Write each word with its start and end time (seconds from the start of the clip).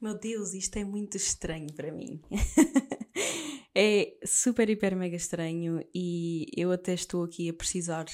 Meu 0.00 0.16
Deus, 0.16 0.54
isto 0.54 0.76
é 0.76 0.84
muito 0.84 1.16
estranho 1.16 1.72
para 1.74 1.90
mim. 1.90 2.22
é 3.74 4.16
super, 4.24 4.70
hiper, 4.70 4.94
mega 4.94 5.16
estranho 5.16 5.84
e 5.92 6.46
eu 6.56 6.70
até 6.70 6.94
estou 6.94 7.24
aqui 7.24 7.48
a 7.48 7.52
precisar 7.52 8.06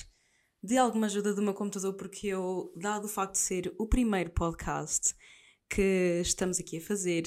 de 0.62 0.78
alguma 0.78 1.06
ajuda 1.06 1.34
do 1.34 1.42
meu 1.42 1.52
computador 1.52 1.92
porque 1.94 2.28
eu, 2.28 2.72
dado 2.74 3.04
o 3.04 3.08
facto 3.08 3.32
de 3.32 3.40
ser 3.40 3.74
o 3.78 3.86
primeiro 3.86 4.30
podcast 4.30 5.14
que 5.68 6.22
estamos 6.22 6.58
aqui 6.58 6.78
a 6.78 6.80
fazer, 6.80 7.24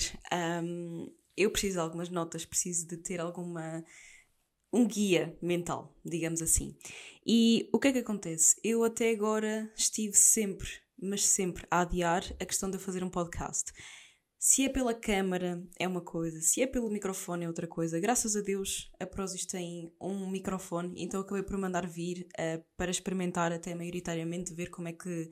um, 0.64 1.06
eu 1.36 1.52
preciso 1.52 1.74
de 1.76 1.80
algumas 1.80 2.10
notas, 2.10 2.44
preciso 2.44 2.88
de 2.88 2.98
ter 2.98 3.20
alguma 3.20 3.86
um 4.74 4.88
guia 4.88 5.38
mental, 5.40 5.96
digamos 6.04 6.42
assim. 6.42 6.76
E 7.24 7.70
o 7.72 7.78
que 7.80 7.90
é 7.90 7.94
que 7.94 8.00
acontece? 8.00 8.56
Eu 8.64 8.84
até 8.84 9.12
agora 9.12 9.72
estive 9.76 10.18
sempre, 10.18 10.68
mas 11.00 11.28
sempre 11.28 11.68
a 11.70 11.82
adiar 11.82 12.24
a 12.40 12.46
questão 12.46 12.72
de 12.72 12.80
fazer 12.80 13.04
um 13.04 13.10
podcast. 13.10 13.72
Se 14.40 14.66
é 14.66 14.70
pela 14.70 14.94
câmara, 14.94 15.64
é 15.80 15.88
uma 15.88 16.02
coisa. 16.02 16.40
Se 16.42 16.62
é 16.62 16.68
pelo 16.68 16.92
microfone, 16.92 17.46
é 17.46 17.48
outra 17.48 17.66
coisa. 17.68 18.00
Graças 18.00 18.36
a 18.36 18.42
Deus, 18.42 18.92
a 19.00 19.06
Prozis 19.06 19.48
tem 19.48 19.92
um 20.00 20.30
microfone, 20.30 20.94
então 20.96 21.22
acabei 21.22 21.42
por 21.42 21.58
mandar 21.58 21.88
vir 21.88 22.28
uh, 22.40 22.64
para 22.78 22.92
experimentar 22.92 23.52
até 23.52 23.74
maioritariamente, 23.74 24.54
ver 24.54 24.70
como 24.70 24.90
é 24.90 24.94
que 24.94 25.32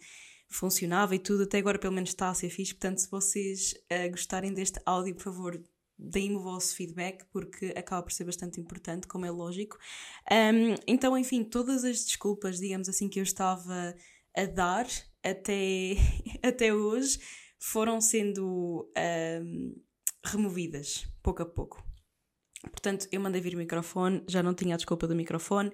funcionava 0.49 1.13
e 1.13 1.19
tudo. 1.19 1.43
Até 1.43 1.59
agora, 1.59 1.77
pelo 1.77 1.93
menos, 1.93 2.09
está 2.09 2.29
a 2.29 2.33
ser 2.33 2.49
fixe. 2.49 2.73
Portanto, 2.73 2.97
se 2.97 3.11
vocês 3.11 3.73
uh, 3.91 4.09
gostarem 4.09 4.51
deste 4.51 4.79
áudio, 4.87 5.13
por 5.13 5.23
favor, 5.23 5.63
deem-me 5.99 6.37
o 6.37 6.41
vosso 6.41 6.75
feedback, 6.75 7.25
porque 7.31 7.73
acaba 7.77 8.01
por 8.01 8.11
ser 8.11 8.23
bastante 8.23 8.59
importante, 8.59 9.07
como 9.07 9.25
é 9.25 9.29
lógico. 9.29 9.77
Um, 10.31 10.75
então, 10.87 11.15
enfim, 11.15 11.43
todas 11.43 11.83
as 11.83 12.03
desculpas, 12.03 12.59
digamos 12.59 12.89
assim, 12.89 13.07
que 13.07 13.19
eu 13.19 13.23
estava 13.23 13.93
a 14.35 14.45
dar 14.45 14.87
até, 15.23 15.95
até 16.41 16.73
hoje 16.73 17.19
foram 17.65 17.99
sendo 17.99 18.87
um, 18.95 19.75
removidas 20.23 21.07
pouco 21.23 21.41
a 21.41 21.45
pouco. 21.45 21.83
Portanto, 22.61 23.07
eu 23.11 23.19
mandei 23.19 23.41
vir 23.41 23.55
o 23.55 23.57
microfone, 23.57 24.23
já 24.27 24.43
não 24.43 24.53
tinha 24.53 24.75
a 24.75 24.77
desculpa 24.77 25.07
do 25.07 25.15
microfone. 25.15 25.71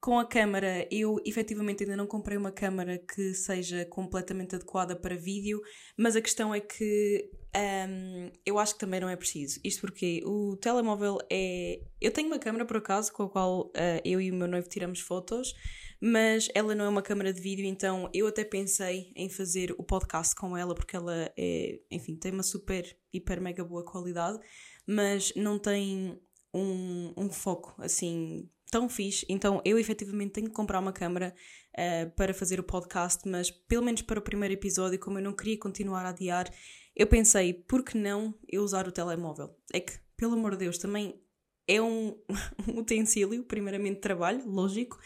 Com 0.00 0.18
a 0.18 0.26
câmara, 0.26 0.88
eu 0.90 1.16
efetivamente 1.24 1.82
ainda 1.82 1.96
não 1.96 2.06
comprei 2.06 2.38
uma 2.38 2.50
câmara 2.50 2.98
que 2.98 3.34
seja 3.34 3.84
completamente 3.84 4.54
adequada 4.54 4.96
para 4.96 5.16
vídeo, 5.16 5.60
mas 5.98 6.16
a 6.16 6.22
questão 6.22 6.54
é 6.54 6.60
que 6.60 7.30
um, 7.56 8.30
eu 8.44 8.58
acho 8.58 8.74
que 8.74 8.80
também 8.80 9.00
não 9.00 9.08
é 9.08 9.16
preciso. 9.16 9.60
Isto 9.62 9.82
porque 9.82 10.22
o 10.24 10.56
telemóvel 10.56 11.18
é. 11.30 11.80
Eu 12.00 12.10
tenho 12.10 12.28
uma 12.28 12.38
câmera 12.38 12.64
por 12.64 12.76
acaso 12.76 13.12
com 13.12 13.24
a 13.24 13.28
qual 13.28 13.66
uh, 13.66 14.00
eu 14.04 14.20
e 14.20 14.30
o 14.30 14.34
meu 14.34 14.48
noivo 14.48 14.68
tiramos 14.68 15.00
fotos, 15.00 15.54
mas 16.00 16.48
ela 16.54 16.74
não 16.74 16.84
é 16.84 16.88
uma 16.88 17.02
câmera 17.02 17.32
de 17.32 17.40
vídeo, 17.40 17.64
então 17.64 18.10
eu 18.12 18.26
até 18.26 18.44
pensei 18.44 19.12
em 19.14 19.28
fazer 19.28 19.72
o 19.78 19.84
podcast 19.84 20.34
com 20.34 20.56
ela, 20.56 20.74
porque 20.74 20.96
ela 20.96 21.32
é, 21.36 21.80
enfim, 21.90 22.16
tem 22.16 22.32
uma 22.32 22.42
super, 22.42 22.96
hiper, 23.12 23.40
mega 23.40 23.64
boa 23.64 23.84
qualidade, 23.84 24.38
mas 24.86 25.32
não 25.36 25.58
tem 25.58 26.20
um, 26.52 27.14
um 27.16 27.30
foco 27.30 27.74
assim 27.78 28.50
tão 28.70 28.88
fixe. 28.88 29.24
Então 29.28 29.62
eu 29.64 29.78
efetivamente 29.78 30.32
tenho 30.32 30.48
que 30.48 30.52
comprar 30.52 30.80
uma 30.80 30.92
câmera 30.92 31.34
uh, 31.74 32.10
para 32.16 32.32
fazer 32.34 32.60
o 32.60 32.64
podcast, 32.64 33.28
mas 33.28 33.50
pelo 33.50 33.84
menos 33.84 34.02
para 34.02 34.18
o 34.18 34.22
primeiro 34.22 34.54
episódio, 34.54 34.98
como 34.98 35.18
eu 35.18 35.22
não 35.22 35.32
queria 35.32 35.58
continuar 35.58 36.04
a 36.06 36.10
adiar, 36.10 36.52
eu 36.96 37.06
pensei, 37.06 37.52
por 37.52 37.84
que 37.84 37.98
não 37.98 38.34
eu 38.48 38.62
usar 38.62 38.86
o 38.86 38.92
telemóvel? 38.92 39.56
É 39.72 39.80
que, 39.80 39.92
pelo 40.16 40.34
amor 40.34 40.52
de 40.52 40.58
Deus, 40.58 40.78
também 40.78 41.20
é 41.66 41.80
um, 41.80 42.16
um 42.68 42.78
utensílio, 42.78 43.42
primeiramente 43.44 44.00
trabalho, 44.00 44.42
lógico, 44.46 44.98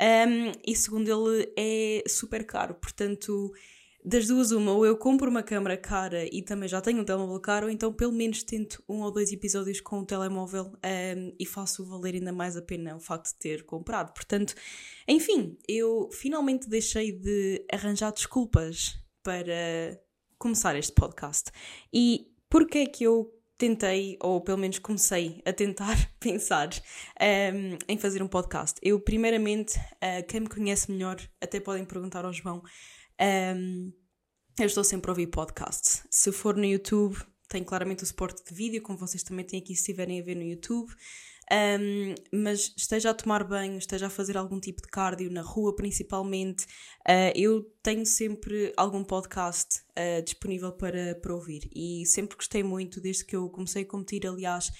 um, 0.00 0.52
e 0.66 0.74
segundo 0.74 1.08
ele 1.08 1.52
é 1.56 2.04
super 2.08 2.44
caro, 2.44 2.74
portanto 2.74 3.52
das 4.06 4.28
duas 4.28 4.52
uma, 4.52 4.70
ou 4.70 4.86
eu 4.86 4.96
compro 4.96 5.28
uma 5.28 5.42
câmera 5.42 5.76
cara 5.76 6.24
e 6.32 6.40
também 6.40 6.68
já 6.68 6.80
tenho 6.80 7.00
um 7.00 7.04
telemóvel 7.04 7.40
caro, 7.40 7.66
ou 7.66 7.72
então 7.72 7.92
pelo 7.92 8.12
menos 8.12 8.44
tento 8.44 8.80
um 8.88 9.00
ou 9.00 9.10
dois 9.10 9.32
episódios 9.32 9.80
com 9.80 9.98
o 9.98 10.06
telemóvel 10.06 10.66
um, 10.66 11.34
e 11.36 11.44
faço 11.44 11.84
valer 11.84 12.14
ainda 12.14 12.32
mais 12.32 12.56
a 12.56 12.62
pena 12.62 12.94
o 12.94 13.00
facto 13.00 13.32
de 13.32 13.38
ter 13.40 13.66
comprado. 13.66 14.14
Portanto, 14.14 14.54
enfim, 15.08 15.58
eu 15.66 16.08
finalmente 16.12 16.68
deixei 16.68 17.10
de 17.10 17.66
arranjar 17.72 18.12
desculpas 18.12 18.96
para 19.24 20.00
começar 20.38 20.76
este 20.76 20.92
podcast. 20.92 21.50
E 21.92 22.28
porquê 22.48 22.78
é 22.78 22.86
que 22.86 23.02
eu 23.02 23.32
tentei, 23.58 24.16
ou 24.22 24.40
pelo 24.40 24.58
menos 24.58 24.78
comecei 24.78 25.42
a 25.44 25.52
tentar 25.52 25.96
pensar 26.20 26.68
um, 27.20 27.76
em 27.88 27.98
fazer 27.98 28.22
um 28.22 28.28
podcast. 28.28 28.78
Eu, 28.80 29.00
primeiramente, 29.00 29.76
uh, 29.78 30.24
quem 30.28 30.40
me 30.40 30.48
conhece 30.48 30.92
melhor, 30.92 31.16
até 31.40 31.58
podem 31.58 31.84
perguntar 31.84 32.24
ao 32.24 32.32
João, 32.32 32.62
um, 33.20 33.92
eu 34.58 34.66
estou 34.66 34.82
sempre 34.82 35.10
a 35.10 35.12
ouvir 35.12 35.26
podcasts. 35.26 36.02
Se 36.10 36.32
for 36.32 36.56
no 36.56 36.64
YouTube, 36.64 37.16
tem 37.48 37.62
claramente 37.62 38.02
o 38.02 38.06
suporte 38.06 38.42
de 38.44 38.54
vídeo, 38.54 38.82
como 38.82 38.98
vocês 38.98 39.22
também 39.22 39.44
têm 39.44 39.60
aqui 39.60 39.74
se 39.74 39.80
estiverem 39.82 40.20
a 40.20 40.24
ver 40.24 40.34
no 40.34 40.42
YouTube. 40.42 40.92
Um, 41.52 42.14
mas 42.32 42.74
esteja 42.76 43.10
a 43.10 43.14
tomar 43.14 43.44
banho, 43.44 43.78
esteja 43.78 44.08
a 44.08 44.10
fazer 44.10 44.36
algum 44.36 44.58
tipo 44.58 44.82
de 44.82 44.88
cardio 44.88 45.30
na 45.30 45.42
rua, 45.42 45.76
principalmente. 45.76 46.64
Uh, 47.08 47.30
eu 47.36 47.62
tenho 47.82 48.04
sempre 48.04 48.72
algum 48.76 49.04
podcast 49.04 49.80
uh, 49.90 50.22
disponível 50.24 50.72
para, 50.72 51.14
para 51.14 51.34
ouvir 51.34 51.70
e 51.74 52.04
sempre 52.06 52.36
gostei 52.36 52.64
muito 52.64 53.00
desde 53.00 53.24
que 53.24 53.36
eu 53.36 53.48
comecei 53.48 53.82
a 53.82 53.86
competir. 53.86 54.26
Aliás, 54.26 54.72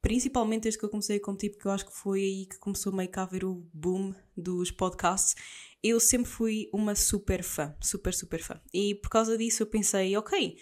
principalmente 0.00 0.64
desde 0.64 0.78
que 0.78 0.84
eu 0.84 0.90
comecei 0.90 1.16
a 1.16 1.20
competir, 1.20 1.50
porque 1.50 1.66
eu 1.66 1.72
acho 1.72 1.86
que 1.86 1.96
foi 1.96 2.20
aí 2.20 2.46
que 2.46 2.58
começou 2.58 2.92
meio 2.92 3.10
que 3.10 3.18
a 3.18 3.22
haver 3.22 3.44
o 3.44 3.66
boom 3.72 4.14
dos 4.36 4.70
podcasts. 4.70 5.34
Eu 5.82 5.98
sempre 5.98 6.30
fui 6.30 6.68
uma 6.72 6.94
super 6.94 7.42
fã, 7.42 7.74
super, 7.80 8.14
super 8.14 8.40
fã. 8.40 8.60
E 8.72 8.94
por 8.96 9.10
causa 9.10 9.36
disso 9.36 9.62
eu 9.62 9.66
pensei, 9.66 10.16
ok, 10.16 10.56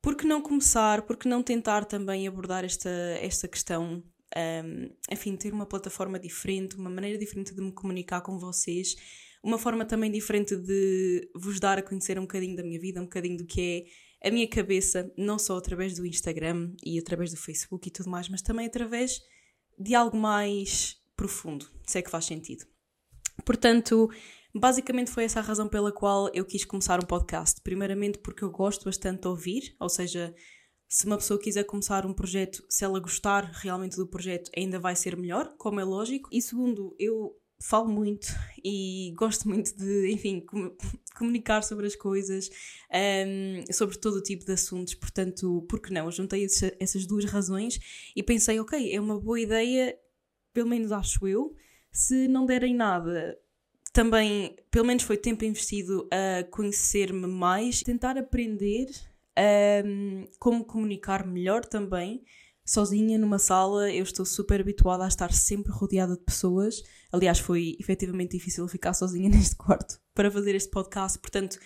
por 0.00 0.16
que 0.16 0.26
não 0.26 0.40
começar, 0.40 1.02
por 1.02 1.16
que 1.16 1.28
não 1.28 1.42
tentar 1.42 1.84
também 1.84 2.26
abordar 2.26 2.64
esta, 2.64 2.90
esta 3.20 3.48
questão 3.48 4.02
um, 4.36 4.94
enfim, 5.10 5.36
ter 5.36 5.52
uma 5.52 5.66
plataforma 5.66 6.18
diferente, 6.18 6.76
uma 6.76 6.90
maneira 6.90 7.18
diferente 7.18 7.54
de 7.54 7.60
me 7.60 7.72
comunicar 7.72 8.20
com 8.20 8.38
vocês, 8.38 8.94
uma 9.42 9.58
forma 9.58 9.84
também 9.84 10.10
diferente 10.10 10.56
de 10.56 11.28
vos 11.34 11.58
dar 11.58 11.78
a 11.78 11.82
conhecer 11.82 12.18
um 12.18 12.22
bocadinho 12.22 12.56
da 12.56 12.62
minha 12.62 12.78
vida, 12.78 13.00
um 13.00 13.04
bocadinho 13.04 13.38
do 13.38 13.46
que 13.46 13.86
é 14.22 14.28
a 14.28 14.30
minha 14.30 14.46
cabeça, 14.46 15.12
não 15.16 15.38
só 15.38 15.56
através 15.56 15.94
do 15.94 16.06
Instagram 16.06 16.72
e 16.84 16.98
através 16.98 17.30
do 17.30 17.36
Facebook 17.38 17.88
e 17.88 17.90
tudo 17.90 18.10
mais, 18.10 18.28
mas 18.28 18.42
também 18.42 18.66
através 18.66 19.20
de 19.78 19.94
algo 19.94 20.16
mais 20.16 20.96
profundo, 21.16 21.66
se 21.86 21.98
é 21.98 22.02
que 22.02 22.10
faz 22.10 22.26
sentido. 22.26 22.66
Portanto, 23.44 24.10
basicamente 24.54 25.10
foi 25.10 25.24
essa 25.24 25.40
a 25.40 25.42
razão 25.42 25.68
pela 25.68 25.92
qual 25.92 26.30
eu 26.34 26.44
quis 26.44 26.64
começar 26.64 27.02
um 27.02 27.06
podcast. 27.06 27.60
Primeiramente 27.62 28.18
porque 28.18 28.44
eu 28.44 28.50
gosto 28.50 28.84
bastante 28.84 29.22
de 29.22 29.28
ouvir, 29.28 29.76
ou 29.78 29.88
seja, 29.88 30.34
se 30.88 31.06
uma 31.06 31.16
pessoa 31.16 31.40
quiser 31.40 31.64
começar 31.64 32.04
um 32.04 32.12
projeto, 32.12 32.64
se 32.68 32.84
ela 32.84 32.98
gostar 32.98 33.44
realmente 33.44 33.96
do 33.96 34.06
projeto, 34.06 34.50
ainda 34.56 34.78
vai 34.78 34.96
ser 34.96 35.16
melhor, 35.16 35.54
como 35.56 35.78
é 35.78 35.84
lógico. 35.84 36.28
E 36.32 36.42
segundo, 36.42 36.96
eu 36.98 37.36
falo 37.62 37.88
muito 37.88 38.26
e 38.64 39.12
gosto 39.16 39.48
muito 39.48 39.76
de, 39.76 40.10
enfim, 40.10 40.44
comunicar 41.16 41.62
sobre 41.62 41.86
as 41.86 41.94
coisas, 41.94 42.50
um, 42.92 43.72
sobre 43.72 43.98
todo 43.98 44.16
o 44.16 44.22
tipo 44.22 44.44
de 44.44 44.52
assuntos, 44.52 44.94
portanto, 44.94 45.64
por 45.68 45.80
que 45.80 45.92
não? 45.92 46.06
Eu 46.06 46.10
juntei 46.10 46.46
essas 46.80 47.06
duas 47.06 47.24
razões 47.24 47.78
e 48.16 48.22
pensei, 48.22 48.58
ok, 48.58 48.92
é 48.92 49.00
uma 49.00 49.20
boa 49.20 49.38
ideia, 49.38 49.96
pelo 50.52 50.68
menos 50.68 50.90
acho 50.90 51.28
eu, 51.28 51.54
se 51.92 52.26
não 52.26 52.46
derem 52.46 52.74
nada. 52.74 53.38
Também, 53.92 54.56
pelo 54.70 54.86
menos 54.86 55.02
foi 55.02 55.16
tempo 55.16 55.44
investido 55.44 56.08
a 56.12 56.44
conhecer-me 56.44 57.26
mais, 57.26 57.82
tentar 57.82 58.16
aprender 58.16 58.86
um, 59.84 60.26
como 60.38 60.64
comunicar 60.64 61.26
melhor 61.26 61.64
também. 61.64 62.22
Sozinha 62.64 63.18
numa 63.18 63.38
sala, 63.38 63.90
eu 63.92 64.04
estou 64.04 64.24
super 64.24 64.60
habituada 64.60 65.04
a 65.04 65.08
estar 65.08 65.32
sempre 65.32 65.72
rodeada 65.72 66.16
de 66.16 66.22
pessoas. 66.22 66.82
Aliás, 67.10 67.40
foi 67.40 67.76
efetivamente 67.80 68.36
difícil 68.36 68.68
ficar 68.68 68.94
sozinha 68.94 69.28
neste 69.30 69.56
quarto 69.56 70.00
para 70.14 70.30
fazer 70.30 70.54
este 70.54 70.70
podcast, 70.70 71.18
portanto, 71.18 71.58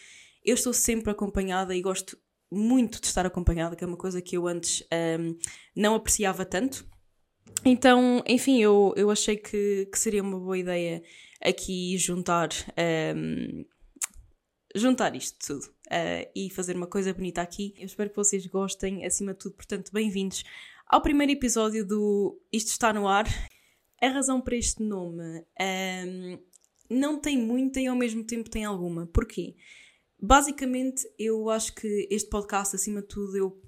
eu 0.45 0.55
estou 0.55 0.73
sempre 0.73 1.11
acompanhada 1.11 1.75
e 1.75 1.83
gosto 1.83 2.17
muito 2.51 3.01
de 3.01 3.07
estar 3.07 3.27
acompanhada, 3.27 3.75
que 3.75 3.83
é 3.83 3.87
uma 3.87 3.97
coisa 3.97 4.23
que 4.23 4.37
eu 4.37 4.47
antes 4.47 4.83
um, 5.19 5.37
não 5.75 5.95
apreciava 5.95 6.45
tanto. 6.45 6.87
Então, 7.63 8.23
enfim, 8.27 8.61
eu, 8.63 8.95
eu 8.97 9.11
achei 9.11 9.37
que, 9.37 9.87
que 9.91 9.99
seria 9.99 10.23
uma 10.23 10.39
boa 10.39 10.57
ideia 10.57 11.03
aqui 11.43 11.99
juntar 11.99 12.49
um, 13.17 13.65
juntar 14.75 15.15
isto 15.15 15.39
tudo 15.47 15.67
uh, 15.87 16.31
e 16.35 16.51
fazer 16.51 16.75
uma 16.77 16.87
coisa 16.87 17.13
bonita 17.13 17.43
aqui. 17.43 17.75
Eu 17.79 17.87
espero 17.87 18.11
que 18.11 18.17
vocês 18.17 18.47
gostem, 18.47 19.05
acima 19.05 19.33
de 19.33 19.39
tudo, 19.39 19.55
portanto, 19.55 19.91
bem-vindos 19.93 20.43
ao 20.87 21.01
primeiro 21.01 21.33
episódio 21.33 21.87
do 21.87 22.41
Isto 22.53 22.71
Está 22.71 22.93
no 22.93 23.07
Ar. 23.07 23.27
A 24.03 24.09
razão 24.09 24.41
para 24.41 24.57
este 24.57 24.83
nome 24.83 25.23
um, 25.23 25.45
ehm, 25.59 26.39
não 26.91 27.19
tem 27.19 27.39
muita 27.39 27.81
e 27.81 27.87
ao 27.87 27.97
mesmo 27.97 28.25
tempo 28.25 28.51
tem 28.51 28.65
alguma. 28.65 29.07
Porquê? 29.07 29.55
Basicamente, 30.21 31.09
eu 31.19 31.49
acho 31.51 31.75
que 31.75 32.09
este 32.11 32.29
podcast, 32.29 32.75
acima 32.75 33.01
de 33.01 33.09
tudo, 33.09 33.37
eu, 33.37 33.63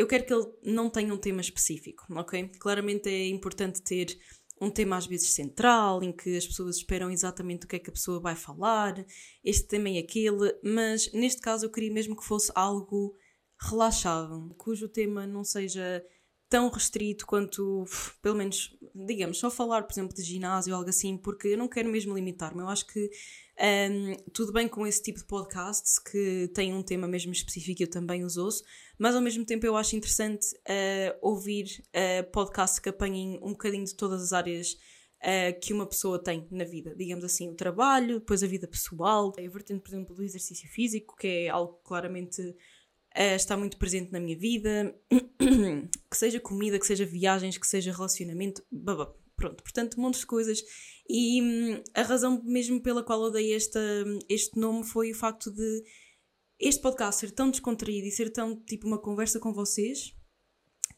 eu 0.00 0.06
quero 0.06 0.24
que 0.24 0.32
ele 0.32 0.46
não 0.62 0.88
tenha 0.88 1.12
um 1.12 1.18
tema 1.18 1.42
específico, 1.42 2.06
ok? 2.14 2.48
Claramente 2.58 3.10
é 3.10 3.28
importante 3.28 3.82
ter 3.82 4.18
um 4.58 4.70
tema 4.70 4.96
às 4.96 5.06
vezes 5.06 5.34
central, 5.34 6.02
em 6.02 6.10
que 6.10 6.38
as 6.38 6.46
pessoas 6.46 6.76
esperam 6.76 7.10
exatamente 7.10 7.66
o 7.66 7.68
que 7.68 7.76
é 7.76 7.78
que 7.78 7.90
a 7.90 7.92
pessoa 7.92 8.18
vai 8.18 8.34
falar, 8.34 9.04
este 9.44 9.68
tema 9.68 9.90
e 9.90 9.98
aquele, 9.98 10.58
mas 10.64 11.12
neste 11.12 11.42
caso 11.42 11.66
eu 11.66 11.70
queria 11.70 11.92
mesmo 11.92 12.16
que 12.16 12.24
fosse 12.24 12.50
algo 12.54 13.14
relaxado, 13.60 14.54
cujo 14.56 14.88
tema 14.88 15.26
não 15.26 15.44
seja 15.44 16.02
tão 16.48 16.70
restrito 16.70 17.26
quanto, 17.26 17.84
pelo 18.22 18.36
menos, 18.36 18.74
digamos, 19.06 19.38
só 19.38 19.50
falar, 19.50 19.82
por 19.82 19.92
exemplo, 19.92 20.16
de 20.16 20.22
ginásio 20.22 20.72
ou 20.72 20.78
algo 20.78 20.88
assim, 20.88 21.18
porque 21.18 21.48
eu 21.48 21.58
não 21.58 21.68
quero 21.68 21.90
mesmo 21.90 22.14
limitar-me. 22.14 22.60
Eu 22.60 22.68
acho 22.68 22.86
que 22.86 23.10
um, 23.60 24.16
tudo 24.32 24.52
bem 24.52 24.66
com 24.66 24.86
esse 24.86 25.02
tipo 25.02 25.18
de 25.18 25.24
podcasts 25.26 25.98
que 25.98 26.50
tem 26.54 26.72
um 26.72 26.82
tema 26.82 27.06
mesmo 27.06 27.30
específico, 27.30 27.82
eu 27.82 27.90
também 27.90 28.24
os 28.24 28.38
ouço, 28.38 28.64
mas 28.98 29.14
ao 29.14 29.20
mesmo 29.20 29.44
tempo 29.44 29.66
eu 29.66 29.76
acho 29.76 29.94
interessante 29.94 30.46
uh, 30.56 31.18
ouvir 31.20 31.82
uh, 31.88 32.30
podcasts 32.30 32.78
que 32.78 32.88
apanhem 32.88 33.38
um 33.42 33.50
bocadinho 33.50 33.84
de 33.84 33.94
todas 33.94 34.22
as 34.22 34.32
áreas 34.32 34.72
uh, 34.72 35.60
que 35.60 35.74
uma 35.74 35.86
pessoa 35.86 36.22
tem 36.22 36.48
na 36.50 36.64
vida. 36.64 36.94
Digamos 36.96 37.22
assim, 37.22 37.50
o 37.50 37.54
trabalho, 37.54 38.20
depois 38.20 38.42
a 38.42 38.46
vida 38.46 38.66
pessoal, 38.66 39.30
a 39.36 39.50
vertente, 39.50 39.82
por 39.82 39.90
exemplo, 39.90 40.14
do 40.14 40.22
exercício 40.22 40.66
físico, 40.70 41.14
que 41.16 41.26
é 41.26 41.48
algo 41.50 41.74
que 41.74 41.84
claramente 41.84 42.56
está 43.34 43.56
muito 43.56 43.76
presente 43.76 44.12
na 44.12 44.20
minha 44.20 44.38
vida, 44.38 44.94
que 45.36 46.16
seja 46.16 46.38
comida, 46.38 46.78
que 46.78 46.86
seja 46.86 47.04
viagens, 47.04 47.58
que 47.58 47.66
seja 47.66 47.92
relacionamento, 47.92 48.62
babá. 48.70 49.12
Pronto, 49.40 49.62
portanto, 49.62 49.98
um 49.98 50.02
monte 50.02 50.20
de 50.20 50.26
coisas. 50.26 50.62
E 51.08 51.42
hum, 51.42 51.82
a 51.94 52.02
razão 52.02 52.42
mesmo 52.44 52.80
pela 52.80 53.02
qual 53.02 53.24
eu 53.24 53.30
dei 53.30 53.54
esta, 53.54 53.80
este 54.28 54.60
nome 54.60 54.84
foi 54.84 55.10
o 55.10 55.14
facto 55.14 55.50
de 55.50 55.82
este 56.58 56.82
podcast 56.82 57.20
ser 57.20 57.30
tão 57.30 57.50
descontraído 57.50 58.06
e 58.06 58.10
ser 58.10 58.30
tão 58.30 58.54
tipo 58.54 58.86
uma 58.86 58.98
conversa 58.98 59.40
com 59.40 59.50
vocês 59.50 60.14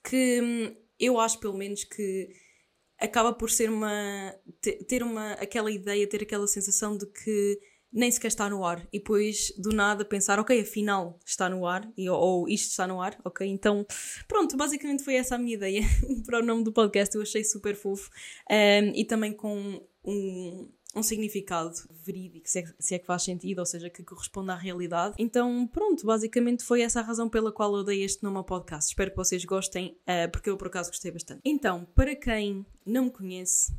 que 0.04 0.40
hum, 0.42 0.76
eu 0.98 1.20
acho 1.20 1.38
pelo 1.38 1.56
menos 1.56 1.84
que 1.84 2.28
acaba 2.98 3.32
por 3.32 3.48
ser 3.48 3.70
uma 3.70 4.34
ter 4.88 5.04
uma 5.04 5.34
aquela 5.34 5.70
ideia, 5.70 6.08
ter 6.08 6.22
aquela 6.22 6.48
sensação 6.48 6.96
de 6.96 7.06
que 7.06 7.60
nem 7.92 8.10
sequer 8.10 8.28
está 8.28 8.48
no 8.48 8.64
ar. 8.64 8.86
E 8.92 8.98
depois, 8.98 9.52
do 9.58 9.70
nada, 9.70 10.04
pensar, 10.04 10.38
ok, 10.38 10.60
afinal 10.60 11.18
está 11.24 11.48
no 11.48 11.66
ar, 11.66 11.88
e, 11.96 12.08
ou 12.08 12.48
isto 12.48 12.70
está 12.70 12.86
no 12.86 13.00
ar, 13.00 13.18
ok? 13.24 13.46
Então, 13.46 13.86
pronto, 14.26 14.56
basicamente 14.56 15.04
foi 15.04 15.14
essa 15.14 15.34
a 15.34 15.38
minha 15.38 15.54
ideia 15.54 15.82
para 16.24 16.40
o 16.40 16.42
nome 16.42 16.64
do 16.64 16.72
podcast. 16.72 17.14
Eu 17.14 17.22
achei 17.22 17.44
super 17.44 17.76
fofo 17.76 18.10
um, 18.50 18.92
e 18.94 19.04
também 19.04 19.32
com 19.32 19.80
um, 20.04 20.68
um 20.94 21.02
significado 21.02 21.74
verídico, 21.90 22.48
se 22.48 22.60
é, 22.60 22.64
se 22.78 22.94
é, 22.94 22.98
que 22.98 23.06
faz 23.06 23.22
sentido, 23.22 23.60
ou 23.60 23.66
seja, 23.66 23.88
que 23.88 24.02
corresponde 24.02 24.50
à 24.50 24.56
realidade. 24.56 25.14
Então, 25.18 25.66
pronto, 25.66 26.04
basicamente 26.04 26.64
foi 26.64 26.82
essa 26.82 27.00
a 27.00 27.02
razão 27.02 27.28
pela 27.28 27.52
qual 27.52 27.74
eu 27.76 27.84
dei 27.84 28.02
este 28.02 28.22
nome 28.22 28.36
ao 28.38 28.44
podcast. 28.44 28.90
Espero 28.90 29.10
que 29.10 29.16
vocês 29.16 29.44
gostem, 29.44 29.96
uh, 30.02 30.30
porque 30.30 30.50
eu 30.50 30.56
por 30.56 30.68
acaso 30.68 30.90
gostei 30.90 31.10
bastante. 31.10 31.40
Então, 31.44 31.86
para 31.94 32.14
quem 32.14 32.66
não 32.84 33.04
me 33.04 33.10
conhece, 33.10 33.72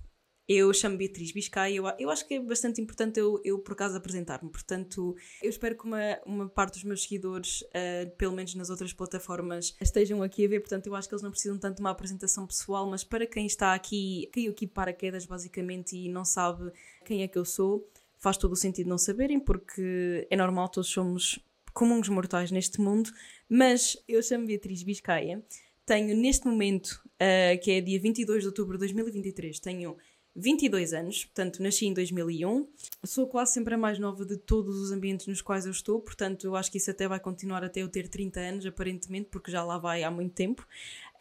eu 0.48 0.74
chamo 0.74 0.98
Beatriz 0.98 1.32
Biscay, 1.32 1.76
eu, 1.78 1.86
eu 1.98 2.10
acho 2.10 2.28
que 2.28 2.34
é 2.34 2.40
bastante 2.40 2.82
importante 2.82 3.20
eu, 3.20 3.40
eu 3.46 3.60
por 3.60 3.74
acaso, 3.74 3.96
apresentar-me. 3.96 4.50
Portanto, 4.50 5.16
eu 5.42 5.50
espero 5.50 5.78
que 5.78 5.86
uma, 5.86 6.20
uma 6.26 6.50
parte 6.50 6.74
dos 6.74 6.84
meus 6.84 7.04
seguidores, 7.04 7.62
uh, 7.62 8.10
pelo 8.18 8.34
menos 8.34 8.54
nas 8.56 8.70
outras 8.70 8.92
plataformas, 8.92 9.76
estejam 9.80 10.22
aqui 10.22 10.46
a 10.46 10.50
ver. 10.50 10.60
Portanto, 10.60 10.88
eu 10.88 10.96
acho 10.96 11.08
que 11.08 11.16
eles 11.16 11.24
não 11.24 11.32
precisam 11.32 11.58
tanto 11.58 11.78
de 11.78 11.82
uma 11.82 11.92
apresentação 11.92 12.46
pessoal, 12.46 12.90
mas 12.90 13.04
para 13.04 13.26
quem 13.26 13.46
está 13.46 13.74
aqui, 13.74 14.30
caiu 14.34 14.52
aqui 14.52 14.68
para 14.68 14.92
quedas, 14.92 15.26
basicamente, 15.26 15.96
e 15.96 16.10
não 16.10 16.26
sabe 16.26 16.72
quem 17.06 17.24
é 17.24 17.28
que 17.28 17.38
eu 17.38 17.46
sou, 17.46 17.88
faz 18.20 18.38
todo 18.38 18.52
o 18.52 18.58
sentido 18.58 18.90
não 18.90 18.98
saberem, 18.98 19.40
porque 19.40 20.28
é 20.30 20.36
normal, 20.36 20.68
todos 20.68 20.90
somos 20.90 21.40
comuns 21.74 22.10
mortais 22.10 22.52
neste 22.52 22.82
mundo. 22.82 23.10
Mas 23.48 23.98
eu 24.08 24.22
chamo 24.22 24.46
Beatriz 24.46 24.84
Biscaia, 24.84 25.42
tenho 25.86 26.16
neste 26.16 26.46
momento, 26.46 27.02
uh, 27.16 27.60
que 27.62 27.72
é 27.72 27.82
dia 27.82 28.00
22 28.00 28.42
de 28.42 28.48
outubro 28.48 28.74
de 28.78 28.80
2023, 28.80 29.60
tenho 29.60 29.98
22 30.36 30.94
anos, 30.94 31.26
portanto 31.26 31.62
nasci 31.62 31.86
em 31.86 31.94
2001. 31.94 32.68
Sou 33.04 33.28
quase 33.28 33.54
sempre 33.54 33.76
a 33.76 33.78
mais 33.78 34.00
nova 34.00 34.26
de 34.26 34.38
todos 34.38 34.78
os 34.78 34.92
ambientes 34.92 35.28
nos 35.28 35.42
quais 35.42 35.66
eu 35.66 35.72
estou, 35.72 36.00
portanto 36.00 36.46
eu 36.46 36.56
acho 36.56 36.72
que 36.72 36.78
isso 36.78 36.90
até 36.90 37.08
vai 37.08 37.20
continuar 37.20 37.64
até 37.64 37.82
eu 37.82 37.90
ter 37.90 38.08
30 38.08 38.40
anos, 38.40 38.66
aparentemente, 38.66 39.30
porque 39.30 39.52
já 39.52 39.64
lá 39.64 39.78
vai 39.78 40.04
há 40.04 40.10
muito 40.10 40.34
tempo. 40.34 40.66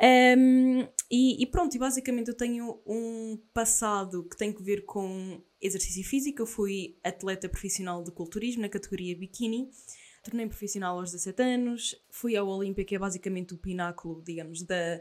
Um, 0.02 0.80
e, 1.10 1.42
e, 1.42 1.46
pronto, 1.46 1.78
basicamente 1.78 2.28
eu 2.28 2.34
tenho 2.34 2.80
um 2.86 3.38
passado 3.52 4.24
que 4.24 4.36
tem 4.36 4.52
que 4.52 4.62
ver 4.62 4.84
com 4.84 5.40
exercício 5.60 6.02
físico. 6.02 6.42
Eu 6.42 6.46
fui 6.46 6.96
atleta 7.04 7.48
profissional 7.48 8.02
de 8.02 8.10
culturismo 8.10 8.62
na 8.62 8.68
categoria 8.68 9.16
bikini. 9.16 9.70
Tornei 10.24 10.46
profissional 10.46 10.98
aos 10.98 11.10
17 11.10 11.42
anos, 11.42 11.96
fui 12.08 12.36
ao 12.36 12.46
Olímpia, 12.48 12.84
que 12.84 12.94
é 12.94 12.98
basicamente 12.98 13.54
o 13.54 13.58
pináculo, 13.58 14.22
digamos, 14.24 14.62
da, 14.62 15.00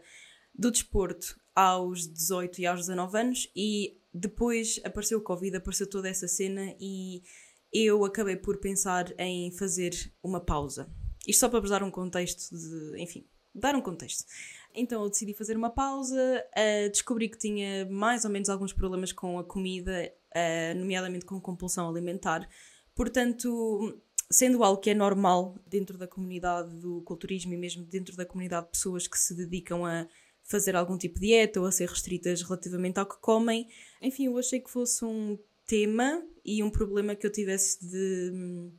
do 0.53 0.71
desporto 0.71 1.39
aos 1.55 2.07
18 2.07 2.61
e 2.61 2.65
aos 2.65 2.79
19 2.81 3.17
anos 3.17 3.51
e 3.55 4.00
depois 4.13 4.79
apareceu 4.83 5.19
o 5.19 5.23
Covid, 5.23 5.55
apareceu 5.57 5.89
toda 5.89 6.09
essa 6.09 6.27
cena 6.27 6.75
e 6.79 7.23
eu 7.71 8.03
acabei 8.03 8.35
por 8.35 8.57
pensar 8.57 9.13
em 9.17 9.51
fazer 9.51 9.91
uma 10.21 10.39
pausa. 10.39 10.89
Isto 11.27 11.41
só 11.41 11.49
para 11.49 11.59
vos 11.59 11.69
dar 11.69 11.83
um 11.83 11.91
contexto 11.91 12.55
de. 12.55 13.01
Enfim, 13.01 13.25
dar 13.53 13.75
um 13.75 13.81
contexto. 13.81 14.25
Então 14.73 15.03
eu 15.03 15.09
decidi 15.09 15.33
fazer 15.33 15.55
uma 15.55 15.69
pausa, 15.69 16.45
uh, 16.51 16.89
descobri 16.89 17.29
que 17.29 17.37
tinha 17.37 17.85
mais 17.89 18.25
ou 18.25 18.31
menos 18.31 18.49
alguns 18.49 18.73
problemas 18.73 19.11
com 19.11 19.37
a 19.37 19.43
comida, 19.43 20.11
uh, 20.35 20.79
nomeadamente 20.79 21.25
com 21.25 21.39
compulsão 21.39 21.89
alimentar. 21.89 22.47
Portanto, 22.95 24.01
sendo 24.31 24.63
algo 24.63 24.81
que 24.81 24.89
é 24.89 24.93
normal 24.93 25.57
dentro 25.67 25.97
da 25.97 26.07
comunidade 26.07 26.73
do 26.77 27.01
culturismo 27.01 27.53
e 27.53 27.57
mesmo 27.57 27.83
dentro 27.83 28.15
da 28.15 28.25
comunidade 28.25 28.65
de 28.67 28.71
pessoas 28.71 29.07
que 29.07 29.17
se 29.17 29.35
dedicam 29.35 29.85
a 29.85 30.07
fazer 30.51 30.75
algum 30.75 30.97
tipo 30.97 31.19
de 31.19 31.27
dieta 31.27 31.59
ou 31.59 31.65
a 31.65 31.71
ser 31.71 31.89
restritas 31.89 32.41
relativamente 32.41 32.99
ao 32.99 33.05
que 33.05 33.17
comem. 33.19 33.67
Enfim, 34.01 34.25
eu 34.25 34.37
achei 34.37 34.59
que 34.59 34.69
fosse 34.69 35.03
um 35.05 35.39
tema 35.65 36.21
e 36.43 36.61
um 36.61 36.69
problema 36.69 37.15
que 37.15 37.25
eu 37.25 37.31
tivesse 37.31 37.83
de 37.83 38.31
hum, 38.33 38.71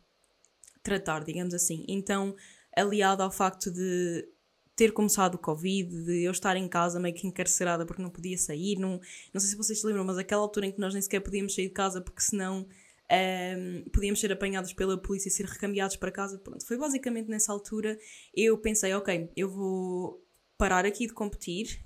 tratar, 0.83 1.25
digamos 1.25 1.55
assim. 1.55 1.85
Então, 1.89 2.37
aliado 2.77 3.23
ao 3.23 3.31
facto 3.31 3.71
de 3.71 4.29
ter 4.77 4.93
começado 4.93 5.35
o 5.37 5.39
Covid, 5.39 6.05
de 6.05 6.23
eu 6.23 6.33
estar 6.33 6.57
em 6.57 6.69
casa 6.69 6.99
meio 6.99 7.15
que 7.15 7.27
encarcerada 7.27 7.87
porque 7.87 8.03
não 8.03 8.11
podia 8.11 8.37
sair, 8.37 8.77
não, 8.79 9.01
não 9.33 9.41
sei 9.41 9.51
se 9.51 9.57
vocês 9.57 9.81
se 9.81 9.87
lembram, 9.87 10.05
mas 10.05 10.19
aquela 10.19 10.43
altura 10.43 10.67
em 10.67 10.73
que 10.73 10.81
nós 10.81 10.93
nem 10.93 11.03
sequer 11.03 11.21
podíamos 11.21 11.55
sair 11.55 11.69
de 11.69 11.75
casa 11.75 12.01
porque 12.01 12.23
senão 12.23 12.67
um, 13.11 13.91
podíamos 13.91 14.21
ser 14.21 14.33
apanhados 14.33 14.73
pela 14.73 14.97
polícia 14.97 15.29
e 15.29 15.33
ser 15.33 15.47
recambiados 15.47 15.97
para 15.97 16.11
casa. 16.11 16.39
Pronto, 16.39 16.67
foi 16.67 16.77
basicamente 16.77 17.29
nessa 17.29 17.53
altura 17.53 17.99
eu 18.35 18.57
pensei, 18.59 18.93
ok, 18.95 19.31
eu 19.37 19.51
vou 19.51 20.23
parar 20.63 20.87
aqui 20.87 21.09
de 21.09 21.13
competir, 21.13 21.83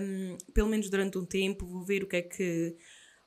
um, 0.00 0.38
pelo 0.54 0.68
menos 0.68 0.88
durante 0.88 1.18
um 1.18 1.26
tempo, 1.26 1.66
vou 1.66 1.84
ver 1.84 2.04
o 2.04 2.06
que 2.06 2.14
é 2.14 2.22
que 2.22 2.76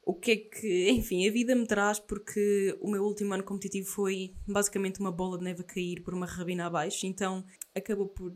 o 0.05 0.13
que 0.13 0.31
é 0.31 0.35
que, 0.37 0.89
enfim, 0.91 1.27
a 1.27 1.31
vida 1.31 1.53
me 1.53 1.67
traz, 1.67 1.99
porque 1.99 2.77
o 2.79 2.89
meu 2.89 3.03
último 3.03 3.33
ano 3.33 3.43
competitivo 3.43 3.85
foi 3.85 4.33
basicamente 4.47 5.01
uma 5.01 5.11
bola 5.11 5.37
de 5.37 5.43
neve 5.43 5.59
a 5.59 5.65
cair 5.65 6.01
por 6.03 6.13
uma 6.13 6.25
rabina 6.25 6.67
abaixo, 6.67 7.05
então 7.05 7.43
acabou 7.75 8.07
por, 8.07 8.31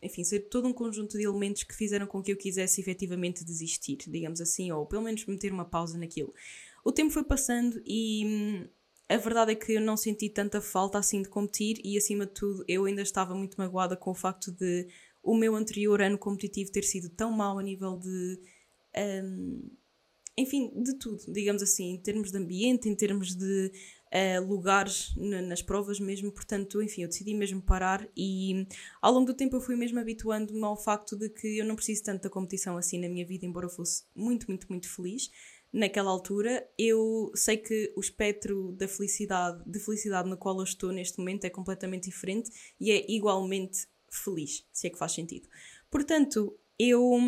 enfim, 0.00 0.24
ser 0.24 0.48
todo 0.48 0.66
um 0.66 0.72
conjunto 0.72 1.18
de 1.18 1.24
elementos 1.24 1.64
que 1.64 1.76
fizeram 1.76 2.06
com 2.06 2.22
que 2.22 2.32
eu 2.32 2.36
quisesse 2.38 2.80
efetivamente 2.80 3.44
desistir, 3.44 3.98
digamos 4.08 4.40
assim, 4.40 4.72
ou 4.72 4.86
pelo 4.86 5.02
menos 5.02 5.26
meter 5.26 5.52
uma 5.52 5.66
pausa 5.66 5.98
naquilo. 5.98 6.32
O 6.82 6.92
tempo 6.92 7.12
foi 7.12 7.24
passando 7.24 7.78
e 7.84 8.24
hum, 8.24 8.68
a 9.06 9.18
verdade 9.18 9.52
é 9.52 9.54
que 9.54 9.74
eu 9.74 9.82
não 9.82 9.98
senti 9.98 10.30
tanta 10.30 10.62
falta 10.62 10.98
assim 10.98 11.20
de 11.20 11.28
competir 11.28 11.78
e, 11.84 11.96
acima 11.98 12.24
de 12.24 12.32
tudo, 12.32 12.64
eu 12.66 12.86
ainda 12.86 13.02
estava 13.02 13.34
muito 13.34 13.56
magoada 13.56 13.96
com 13.96 14.12
o 14.12 14.14
facto 14.14 14.50
de 14.50 14.88
o 15.26 15.36
meu 15.36 15.56
anterior 15.56 16.00
ano 16.00 16.16
competitivo 16.16 16.70
ter 16.70 16.84
sido 16.84 17.10
tão 17.10 17.32
mau 17.32 17.58
a 17.58 17.62
nível 17.62 17.98
de. 17.98 18.40
Um, 18.96 19.68
enfim, 20.38 20.70
de 20.82 20.94
tudo, 20.98 21.32
digamos 21.32 21.62
assim, 21.62 21.94
em 21.94 21.98
termos 21.98 22.30
de 22.30 22.36
ambiente, 22.38 22.88
em 22.88 22.94
termos 22.94 23.34
de 23.34 23.72
uh, 24.12 24.46
lugares 24.46 25.14
nas 25.16 25.62
provas 25.62 25.98
mesmo. 25.98 26.30
Portanto, 26.30 26.80
enfim, 26.82 27.02
eu 27.02 27.08
decidi 27.08 27.34
mesmo 27.34 27.60
parar 27.60 28.06
e 28.16 28.66
ao 29.00 29.12
longo 29.12 29.26
do 29.26 29.34
tempo 29.34 29.56
eu 29.56 29.60
fui 29.60 29.76
mesmo 29.76 29.98
habituando-me 29.98 30.62
ao 30.62 30.76
facto 30.76 31.16
de 31.16 31.30
que 31.30 31.58
eu 31.58 31.64
não 31.64 31.74
preciso 31.74 32.04
tanto 32.04 32.24
da 32.24 32.30
competição 32.30 32.76
assim 32.76 32.98
na 33.00 33.08
minha 33.08 33.26
vida, 33.26 33.46
embora 33.46 33.66
eu 33.66 33.70
fosse 33.70 34.04
muito, 34.14 34.46
muito, 34.46 34.66
muito 34.68 34.88
feliz 34.94 35.30
naquela 35.72 36.10
altura. 36.10 36.68
Eu 36.78 37.32
sei 37.34 37.56
que 37.56 37.92
o 37.96 38.00
espectro 38.00 38.72
da 38.72 38.86
felicidade, 38.86 39.62
de 39.66 39.80
felicidade 39.80 40.28
na 40.28 40.36
qual 40.36 40.58
eu 40.58 40.64
estou 40.64 40.92
neste 40.92 41.18
momento 41.18 41.46
é 41.46 41.50
completamente 41.50 42.10
diferente 42.10 42.50
e 42.78 42.90
é 42.90 43.10
igualmente 43.10 43.88
feliz, 44.10 44.66
se 44.72 44.86
é 44.86 44.90
que 44.90 44.98
faz 44.98 45.12
sentido. 45.12 45.48
Portanto, 45.90 46.58
eu, 46.78 47.18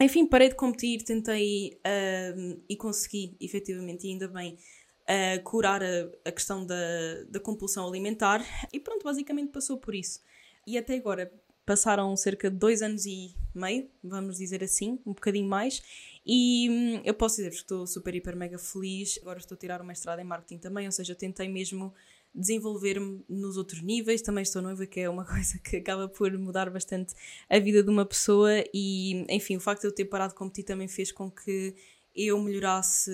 enfim, 0.00 0.26
parei 0.26 0.48
de 0.48 0.54
competir, 0.54 1.02
tentei 1.02 1.78
uh, 1.78 2.62
e 2.68 2.76
consegui, 2.76 3.36
efetivamente, 3.40 4.06
e 4.06 4.10
ainda 4.10 4.28
bem, 4.28 4.56
uh, 5.02 5.42
curar 5.42 5.82
a, 5.82 6.10
a 6.24 6.32
questão 6.32 6.64
da, 6.64 7.24
da 7.28 7.40
compulsão 7.40 7.86
alimentar 7.86 8.44
e 8.72 8.80
pronto, 8.80 9.04
basicamente 9.04 9.50
passou 9.50 9.78
por 9.78 9.94
isso. 9.94 10.20
E 10.66 10.78
até 10.78 10.96
agora 10.96 11.32
passaram 11.64 12.16
cerca 12.16 12.50
de 12.50 12.56
dois 12.56 12.82
anos 12.82 13.06
e 13.06 13.34
meio, 13.54 13.88
vamos 14.02 14.38
dizer 14.38 14.62
assim, 14.64 14.98
um 15.06 15.12
bocadinho 15.12 15.48
mais, 15.48 15.82
e 16.24 16.68
hum, 16.70 17.02
eu 17.04 17.14
posso 17.14 17.36
dizer 17.36 17.50
que 17.50 17.56
estou 17.56 17.86
super, 17.86 18.14
hiper, 18.14 18.36
mega 18.36 18.58
feliz. 18.58 19.18
Agora 19.20 19.38
estou 19.38 19.56
a 19.56 19.58
tirar 19.58 19.80
uma 19.80 19.88
mestrado 19.88 20.20
em 20.20 20.24
marketing 20.24 20.58
também, 20.58 20.86
ou 20.86 20.92
seja, 20.92 21.14
tentei 21.14 21.48
mesmo 21.48 21.92
desenvolver-me 22.34 23.24
nos 23.28 23.56
outros 23.56 23.82
níveis. 23.82 24.22
Também 24.22 24.42
estou 24.42 24.62
noiva, 24.62 24.86
que 24.86 25.00
é 25.00 25.08
uma 25.08 25.24
coisa 25.26 25.58
que 25.58 25.76
acaba 25.76 26.08
por 26.08 26.32
mudar 26.38 26.70
bastante 26.70 27.14
a 27.48 27.58
vida 27.58 27.82
de 27.82 27.90
uma 27.90 28.04
pessoa. 28.04 28.64
E, 28.72 29.24
enfim, 29.28 29.56
o 29.56 29.60
facto 29.60 29.82
de 29.82 29.88
eu 29.88 29.94
ter 29.94 30.06
parado 30.06 30.32
de 30.32 30.38
competir 30.38 30.64
também 30.64 30.88
fez 30.88 31.12
com 31.12 31.30
que 31.30 31.74
eu 32.14 32.40
melhorasse 32.40 33.10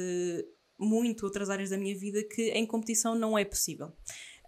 muito 0.79 1.25
outras 1.25 1.51
áreas 1.51 1.71
da 1.71 1.77
minha 1.77 1.97
vida 1.97 2.23
que 2.23 2.51
em 2.51 2.65
competição 2.65 3.15
não 3.15 3.37
é 3.37 3.45
possível. 3.45 3.93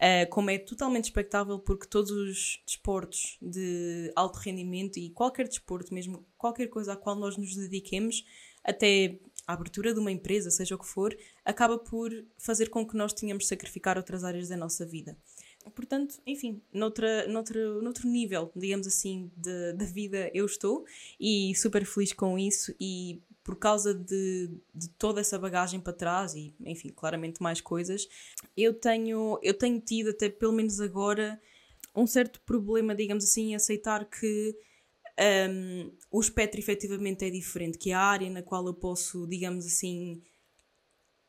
uh, 0.00 0.28
como 0.30 0.50
é 0.50 0.58
totalmente 0.58 1.04
expectável, 1.04 1.58
porque 1.58 1.86
todos 1.86 2.10
os 2.10 2.62
desportos 2.66 3.36
de 3.40 4.12
alto 4.16 4.38
rendimento 4.38 4.98
e 4.98 5.10
qualquer 5.10 5.46
desporto, 5.46 5.92
mesmo 5.92 6.26
qualquer 6.38 6.68
coisa 6.68 6.94
à 6.94 6.96
qual 6.96 7.16
nós 7.16 7.36
nos 7.36 7.54
dediquemos, 7.54 8.24
até 8.64 9.18
a 9.46 9.52
abertura 9.52 9.92
de 9.92 10.00
uma 10.00 10.12
empresa, 10.12 10.50
seja 10.50 10.74
o 10.74 10.78
que 10.78 10.86
for, 10.86 11.16
acaba 11.44 11.78
por 11.78 12.10
fazer 12.38 12.68
com 12.68 12.86
que 12.86 12.96
nós 12.96 13.12
tenhamos 13.12 13.44
de 13.44 13.48
sacrificar 13.48 13.96
outras 13.96 14.24
áreas 14.24 14.48
da 14.48 14.56
nossa 14.56 14.86
vida. 14.86 15.16
Portanto, 15.74 16.20
enfim, 16.26 16.62
noutra, 16.72 17.26
noutra, 17.28 17.80
noutro 17.82 18.08
nível, 18.08 18.50
digamos 18.56 18.86
assim, 18.86 19.30
da 19.36 19.84
vida 19.84 20.30
eu 20.32 20.46
estou 20.46 20.86
e 21.18 21.54
super 21.54 21.84
feliz 21.84 22.12
com 22.12 22.38
isso 22.38 22.74
e 22.80 23.20
por 23.42 23.56
causa 23.56 23.92
de, 23.92 24.50
de 24.74 24.88
toda 24.90 25.20
essa 25.20 25.38
bagagem 25.38 25.80
para 25.80 25.92
trás 25.92 26.34
e, 26.34 26.54
enfim, 26.64 26.88
claramente 26.88 27.42
mais 27.42 27.60
coisas, 27.60 28.08
eu 28.56 28.72
tenho, 28.72 29.38
eu 29.42 29.52
tenho 29.52 29.80
tido 29.80 30.10
até 30.10 30.28
pelo 30.28 30.52
menos 30.52 30.80
agora 30.80 31.40
um 31.94 32.06
certo 32.06 32.40
problema, 32.42 32.94
digamos 32.94 33.24
assim, 33.24 33.50
em 33.50 33.54
aceitar 33.54 34.04
que 34.04 34.56
um, 35.20 35.92
o 36.10 36.20
espectro 36.20 36.58
efetivamente 36.58 37.24
é 37.24 37.30
diferente, 37.30 37.78
que 37.78 37.92
a 37.92 38.00
área 38.00 38.30
na 38.30 38.42
qual 38.42 38.66
eu 38.66 38.74
posso, 38.74 39.26
digamos 39.26 39.66
assim, 39.66 40.22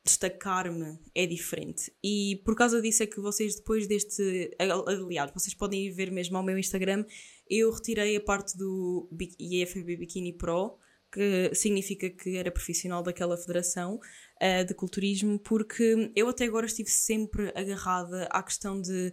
destacar-me 0.04 0.98
é 1.14 1.26
diferente. 1.26 1.92
E 2.02 2.40
por 2.44 2.56
causa 2.56 2.80
disso 2.80 3.02
é 3.02 3.06
que 3.06 3.20
vocês 3.20 3.56
depois 3.56 3.86
deste. 3.86 4.50
Aliás, 4.58 5.30
vocês 5.32 5.54
podem 5.54 5.90
ver 5.92 6.10
mesmo 6.10 6.36
ao 6.36 6.42
meu 6.42 6.58
Instagram, 6.58 7.04
eu 7.48 7.70
retirei 7.70 8.16
a 8.16 8.20
parte 8.20 8.56
do 8.56 9.08
IFB 9.38 9.96
Bikini 9.96 10.32
Pro, 10.32 10.78
que 11.12 11.54
significa 11.54 12.08
que 12.08 12.36
era 12.36 12.50
profissional 12.50 13.02
daquela 13.02 13.36
federação 13.36 14.00
uh, 14.42 14.64
de 14.64 14.74
culturismo, 14.74 15.38
porque 15.38 16.10
eu 16.16 16.28
até 16.28 16.46
agora 16.46 16.66
estive 16.66 16.90
sempre 16.90 17.52
agarrada 17.54 18.24
à 18.30 18.42
questão 18.42 18.80
de 18.80 19.12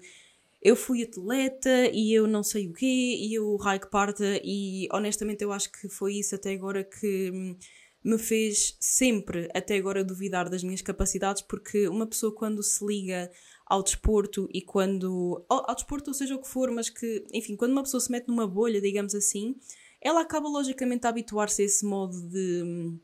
eu 0.61 0.75
fui 0.75 1.03
atleta 1.03 1.89
e 1.93 2.13
eu 2.13 2.27
não 2.27 2.43
sei 2.43 2.67
o 2.67 2.73
quê, 2.73 2.85
e 2.85 3.33
eu 3.33 3.55
raio 3.57 3.79
que 3.79 3.89
parta, 3.89 4.39
e 4.43 4.87
honestamente 4.91 5.43
eu 5.43 5.51
acho 5.51 5.71
que 5.71 5.89
foi 5.89 6.15
isso 6.15 6.35
até 6.35 6.51
agora 6.53 6.83
que 6.83 7.57
me 8.03 8.17
fez 8.17 8.77
sempre, 8.79 9.49
até 9.53 9.75
agora, 9.75 10.03
duvidar 10.03 10.49
das 10.49 10.63
minhas 10.63 10.81
capacidades, 10.81 11.41
porque 11.41 11.87
uma 11.87 12.07
pessoa 12.07 12.33
quando 12.33 12.63
se 12.63 12.85
liga 12.85 13.29
ao 13.65 13.83
desporto 13.83 14.47
e 14.53 14.61
quando. 14.61 15.45
ao, 15.49 15.69
ao 15.69 15.75
desporto, 15.75 16.09
ou 16.09 16.13
seja 16.13 16.35
o 16.35 16.41
que 16.41 16.47
for, 16.47 16.71
mas 16.71 16.89
que, 16.89 17.25
enfim, 17.33 17.55
quando 17.55 17.71
uma 17.71 17.83
pessoa 17.83 17.99
se 18.01 18.11
mete 18.11 18.27
numa 18.27 18.47
bolha, 18.47 18.81
digamos 18.81 19.13
assim, 19.13 19.55
ela 20.01 20.21
acaba 20.21 20.47
logicamente 20.47 21.05
a 21.05 21.09
habituar-se 21.09 21.61
a 21.61 21.65
esse 21.65 21.85
modo 21.85 22.21
de 22.29 22.63
hum, 22.63 22.99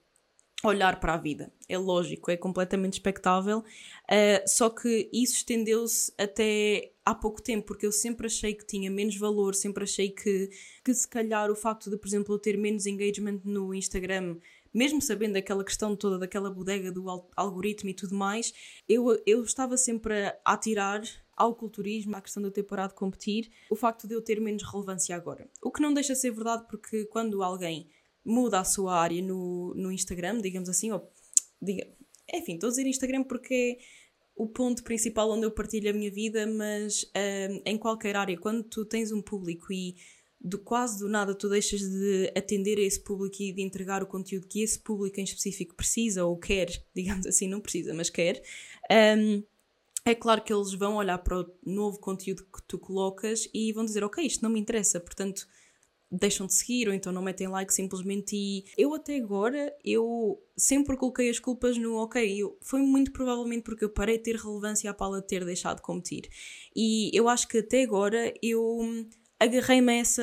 olhar 0.64 1.00
para 1.00 1.14
a 1.14 1.18
vida. 1.18 1.52
É 1.68 1.78
lógico, 1.78 2.32
é 2.32 2.38
completamente 2.38 2.94
expectável, 2.94 3.60
uh, 3.60 4.48
só 4.48 4.70
que 4.70 5.10
isso 5.12 5.36
estendeu-se 5.36 6.12
até 6.18 6.92
há 7.06 7.14
pouco 7.14 7.42
tempo, 7.42 7.68
porque 7.68 7.86
eu 7.86 7.92
sempre 7.92 8.28
achei 8.28 8.54
que 8.54 8.66
tinha 8.66 8.90
menos 8.90 9.18
valor, 9.18 9.54
sempre 9.54 9.84
achei 9.84 10.10
que, 10.10 10.50
que 10.84 10.94
se 10.94 11.08
calhar 11.08 11.52
o 11.52 11.56
facto 11.56 11.90
de, 11.90 11.98
por 11.98 12.08
exemplo, 12.08 12.34
eu 12.34 12.40
ter 12.40 12.58
menos 12.58 12.86
engagement 12.86 13.42
no 13.44 13.74
Instagram 13.74 14.38
mesmo 14.76 15.02
sabendo 15.02 15.38
aquela 15.38 15.64
questão 15.64 15.96
toda 15.96 16.20
daquela 16.20 16.52
bodega 16.52 16.92
do 16.92 17.06
algoritmo 17.34 17.90
e 17.90 17.94
tudo 17.94 18.14
mais, 18.14 18.54
eu, 18.90 19.18
eu 19.26 19.42
estava 19.42 19.78
sempre 19.78 20.14
a 20.28 20.38
atirar 20.44 21.02
ao 21.36 21.56
culturismo, 21.56 22.16
à 22.16 22.22
questão 22.22 22.44
de 22.44 22.50
eu 22.50 22.52
ter 22.52 22.64
parado 22.64 22.90
de 22.90 23.00
competir, 23.00 23.50
o 23.70 23.76
facto 23.76 24.06
de 24.06 24.14
eu 24.14 24.22
ter 24.22 24.42
menos 24.42 24.64
relevância 24.64 25.16
agora. 25.16 25.50
O 25.62 25.72
que 25.72 25.82
não 25.82 25.94
deixa 25.94 26.12
de 26.12 26.20
ser 26.20 26.32
verdade, 26.32 26.66
porque 26.70 27.06
quando 27.06 27.42
alguém 27.42 27.90
muda 28.26 28.60
a 28.60 28.64
sua 28.64 28.98
área 28.98 29.22
no, 29.22 29.74
no 29.76 29.92
Instagram, 29.92 30.42
digamos 30.42 30.68
assim, 30.68 30.92
ou 30.92 31.12
diga, 31.62 31.88
enfim, 32.34 32.56
estou 32.56 32.68
a 32.68 32.72
dizer 32.72 32.88
Instagram 32.88 33.24
porque 33.24 33.78
é 33.80 33.86
o 34.36 34.48
ponto 34.48 34.84
principal 34.84 35.32
onde 35.32 35.46
eu 35.46 35.52
partilho 35.52 35.90
a 35.90 35.94
minha 35.94 36.12
vida, 36.12 36.46
mas 36.46 37.10
um, 37.16 37.62
em 37.66 37.78
qualquer 37.78 38.16
área, 38.16 38.38
quando 38.38 38.64
tu 38.64 38.84
tens 38.86 39.12
um 39.12 39.22
público 39.22 39.72
e 39.72 39.96
do 40.42 40.60
quase 40.60 41.00
do 41.00 41.10
nada 41.10 41.34
tu 41.34 41.50
deixas 41.50 41.80
de 41.82 42.32
atender 42.36 42.78
a 42.78 42.82
esse 42.82 43.00
público 43.00 43.38
e 43.42 43.54
de 43.54 43.62
entregar 43.62 44.04
o 44.04 44.08
conteúdo 44.08 44.48
que 44.48 44.62
esse 44.62 44.78
público 44.78 45.20
em 45.20 45.24
específico 45.24 45.74
precisa 45.76 46.26
ou 46.26 46.38
quer, 46.38 46.70
digamos 46.94 47.26
assim, 47.26 47.48
não 47.48 47.62
precisa, 47.62 47.94
mas 47.94 48.10
quer, 48.10 48.44
um, 49.18 49.44
é 50.04 50.14
claro 50.14 50.44
que 50.44 50.54
eles 50.54 50.74
vão 50.74 50.98
olhar 50.98 51.18
para 51.20 51.40
o 51.40 51.52
novo 51.66 52.00
conteúdo 52.00 52.44
que 52.44 52.62
tu 52.68 52.78
colocas 52.78 53.50
e 53.54 53.72
vão 53.74 53.86
dizer, 53.86 54.04
ok, 54.04 54.24
isto 54.24 54.44
não 54.44 54.52
me 54.52 54.60
interessa, 54.60 55.00
portanto 55.00 55.48
deixam 56.18 56.48
de 56.48 56.54
seguir 56.54 56.88
ou 56.88 56.94
então 56.94 57.12
não 57.12 57.22
metem 57.22 57.48
like 57.48 57.74
simplesmente 57.74 58.36
e 58.36 58.66
eu 58.78 58.94
até 58.94 59.18
agora 59.18 59.76
eu 59.84 60.42
sempre 60.58 60.98
coloquei 60.98 61.30
as 61.30 61.40
culpas 61.40 61.78
no 61.78 61.96
ok, 61.96 62.42
eu, 62.42 62.58
foi 62.62 62.82
muito 62.82 63.12
provavelmente 63.12 63.64
porque 63.64 63.86
eu 63.86 63.90
parei 63.90 64.18
de 64.18 64.24
ter 64.24 64.36
relevância 64.36 64.90
à 64.90 64.94
pala 64.94 65.22
de 65.22 65.28
ter 65.28 65.44
deixado 65.46 65.78
de 65.78 65.82
competir 65.82 66.30
e 66.76 67.10
eu 67.14 67.28
acho 67.28 67.48
que 67.48 67.60
até 67.60 67.84
agora 67.84 68.34
eu 68.42 69.06
agarrei-me 69.40 69.92
a 69.92 69.96
essa, 69.96 70.22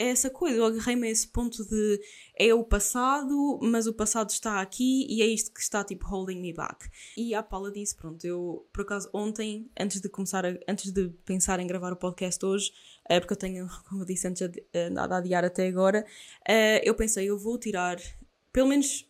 a 0.00 0.04
essa 0.04 0.30
coisa, 0.30 0.56
eu 0.56 0.64
agarrei-me 0.64 1.06
a 1.06 1.10
esse 1.10 1.28
ponto 1.28 1.64
de 1.64 2.00
é 2.36 2.52
o 2.54 2.64
passado, 2.64 3.58
mas 3.62 3.86
o 3.86 3.92
passado 3.92 4.30
está 4.30 4.60
aqui 4.60 5.06
e 5.08 5.22
é 5.22 5.26
isto 5.26 5.52
que 5.52 5.60
está 5.60 5.84
tipo 5.84 6.06
holding 6.06 6.40
me 6.40 6.52
back. 6.52 6.88
E 7.16 7.34
a 7.34 7.42
Paula 7.42 7.70
disse, 7.70 7.94
pronto, 7.94 8.24
eu 8.24 8.66
por 8.72 8.82
acaso 8.82 9.08
ontem, 9.12 9.70
antes 9.78 10.00
de 10.00 10.08
começar, 10.08 10.44
a, 10.46 10.58
antes 10.68 10.92
de 10.92 11.08
pensar 11.24 11.60
em 11.60 11.66
gravar 11.66 11.92
o 11.92 11.96
podcast 11.96 12.44
hoje, 12.44 12.72
uh, 13.10 13.20
porque 13.20 13.32
eu 13.32 13.38
tenho, 13.38 13.68
como 13.88 14.02
eu 14.02 14.06
disse 14.06 14.26
antes, 14.26 14.42
uh, 14.42 14.50
nada 14.92 15.16
a 15.16 15.18
adiar 15.18 15.44
até 15.44 15.66
agora, 15.66 16.04
uh, 16.48 16.80
eu 16.82 16.94
pensei, 16.94 17.28
eu 17.28 17.38
vou 17.38 17.58
tirar, 17.58 17.98
pelo 18.52 18.68
menos 18.68 19.08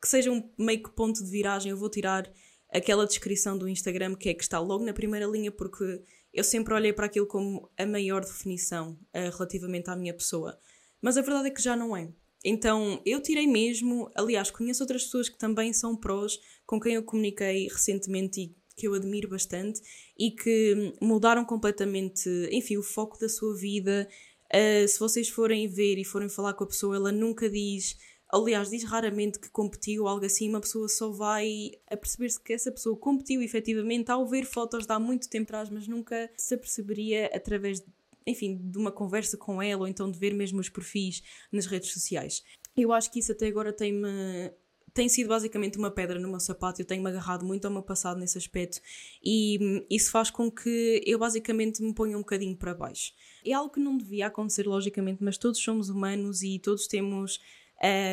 que 0.00 0.08
seja 0.08 0.30
um 0.30 0.48
meio 0.58 0.82
que 0.82 0.90
ponto 0.90 1.24
de 1.24 1.30
viragem, 1.30 1.70
eu 1.70 1.76
vou 1.76 1.90
tirar 1.90 2.30
aquela 2.72 3.06
descrição 3.06 3.56
do 3.56 3.68
Instagram 3.68 4.14
que 4.14 4.28
é 4.28 4.34
que 4.34 4.42
está 4.42 4.58
logo 4.58 4.84
na 4.84 4.92
primeira 4.92 5.26
linha, 5.26 5.50
porque 5.50 6.02
eu 6.32 6.44
sempre 6.44 6.74
olhei 6.74 6.92
para 6.92 7.06
aquilo 7.06 7.26
como 7.26 7.70
a 7.78 7.86
maior 7.86 8.22
definição 8.22 8.98
uh, 9.14 9.36
relativamente 9.36 9.88
à 9.88 9.96
minha 9.96 10.12
pessoa. 10.12 10.58
Mas 11.00 11.16
a 11.16 11.22
verdade 11.22 11.48
é 11.48 11.50
que 11.50 11.62
já 11.62 11.74
não 11.74 11.96
é. 11.96 12.12
Então 12.44 13.00
eu 13.04 13.20
tirei 13.20 13.46
mesmo, 13.46 14.10
aliás, 14.14 14.50
conheço 14.50 14.82
outras 14.82 15.04
pessoas 15.04 15.28
que 15.28 15.38
também 15.38 15.72
são 15.72 15.96
prós, 15.96 16.38
com 16.66 16.78
quem 16.78 16.94
eu 16.94 17.02
comuniquei 17.02 17.68
recentemente 17.68 18.40
e 18.40 18.56
que 18.76 18.86
eu 18.86 18.94
admiro 18.94 19.28
bastante 19.28 19.80
e 20.18 20.30
que 20.30 20.94
mudaram 21.00 21.44
completamente, 21.44 22.28
enfim, 22.52 22.76
o 22.76 22.82
foco 22.82 23.18
da 23.18 23.28
sua 23.28 23.56
vida. 23.56 24.08
Uh, 24.46 24.86
se 24.86 24.98
vocês 24.98 25.28
forem 25.28 25.66
ver 25.66 25.98
e 25.98 26.04
forem 26.04 26.28
falar 26.28 26.54
com 26.54 26.64
a 26.64 26.68
pessoa, 26.68 26.94
ela 26.94 27.10
nunca 27.10 27.48
diz 27.48 27.96
aliás, 28.32 28.70
diz 28.70 28.82
raramente 28.84 29.38
que 29.38 29.48
competiu 29.50 30.02
ou 30.02 30.08
algo 30.08 30.24
assim, 30.24 30.48
uma 30.48 30.60
pessoa 30.60 30.88
só 30.88 31.10
vai 31.10 31.70
perceber-se 31.88 32.40
que 32.40 32.52
essa 32.52 32.72
pessoa 32.72 32.96
competiu 32.96 33.40
efetivamente 33.40 34.10
ao 34.10 34.26
ver 34.26 34.44
fotos 34.44 34.84
de 34.84 34.92
há 34.92 34.98
muito 34.98 35.28
tempo 35.28 35.44
atrás, 35.44 35.70
mas 35.70 35.86
nunca 35.86 36.28
se 36.36 36.54
aperceberia 36.54 37.30
através 37.32 37.80
de 37.80 37.86
enfim, 38.26 38.58
de 38.60 38.76
uma 38.76 38.90
conversa 38.90 39.36
com 39.36 39.62
ela 39.62 39.82
ou 39.82 39.88
então 39.88 40.10
de 40.10 40.18
ver 40.18 40.34
mesmo 40.34 40.58
os 40.58 40.68
perfis 40.68 41.22
nas 41.52 41.64
redes 41.66 41.92
sociais. 41.92 42.42
Eu 42.76 42.92
acho 42.92 43.10
que 43.12 43.20
isso 43.20 43.30
até 43.30 43.46
agora 43.46 43.72
tem-me 43.72 44.52
tem 44.96 45.10
sido 45.10 45.28
basicamente 45.28 45.76
uma 45.76 45.90
pedra 45.90 46.18
no 46.18 46.26
meu 46.26 46.40
sapato, 46.40 46.80
eu 46.80 46.86
tenho-me 46.86 47.10
agarrado 47.10 47.44
muito 47.44 47.66
ao 47.66 47.70
meu 47.70 47.82
passado 47.82 48.18
nesse 48.18 48.38
aspecto 48.38 48.80
e 49.22 49.84
isso 49.90 50.10
faz 50.10 50.30
com 50.30 50.50
que 50.50 51.02
eu 51.06 51.18
basicamente 51.18 51.82
me 51.82 51.94
ponha 51.94 52.16
um 52.16 52.20
bocadinho 52.20 52.56
para 52.56 52.74
baixo. 52.74 53.12
É 53.44 53.52
algo 53.52 53.70
que 53.70 53.78
não 53.78 53.98
devia 53.98 54.28
acontecer, 54.28 54.66
logicamente, 54.66 55.22
mas 55.22 55.36
todos 55.36 55.60
somos 55.60 55.90
humanos 55.90 56.42
e 56.42 56.58
todos 56.58 56.86
temos 56.86 57.38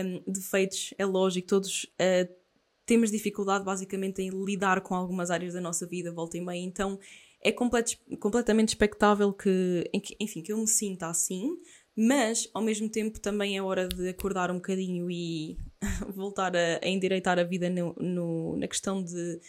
um, 0.05 0.31
defeitos, 0.31 0.93
é 0.97 1.05
lógico, 1.05 1.47
todos 1.47 1.85
uh, 1.85 2.29
temos 2.85 3.09
dificuldade 3.09 3.63
basicamente 3.63 4.21
em 4.21 4.29
lidar 4.43 4.81
com 4.81 4.93
algumas 4.93 5.31
áreas 5.31 5.53
da 5.53 5.61
nossa 5.61 5.87
vida, 5.87 6.11
volta 6.11 6.37
e 6.37 6.41
meia, 6.41 6.61
então 6.61 6.99
é 7.41 7.51
complet, 7.53 7.97
completamente 8.19 8.69
expectável 8.69 9.31
que, 9.31 9.89
enfim, 10.19 10.41
que 10.41 10.51
eu 10.51 10.57
me 10.57 10.67
sinta 10.67 11.07
assim, 11.07 11.57
mas 11.95 12.49
ao 12.53 12.61
mesmo 12.61 12.89
tempo 12.89 13.19
também 13.19 13.57
é 13.57 13.61
hora 13.61 13.87
de 13.87 14.09
acordar 14.09 14.49
um 14.49 14.55
bocadinho 14.55 15.09
e 15.11 15.57
voltar 16.15 16.55
a, 16.55 16.79
a 16.83 16.87
endireitar 16.87 17.37
a 17.37 17.43
vida 17.43 17.69
no, 17.69 17.93
no, 17.99 18.57
na 18.57 18.67
questão 18.67 19.03
de 19.03 19.39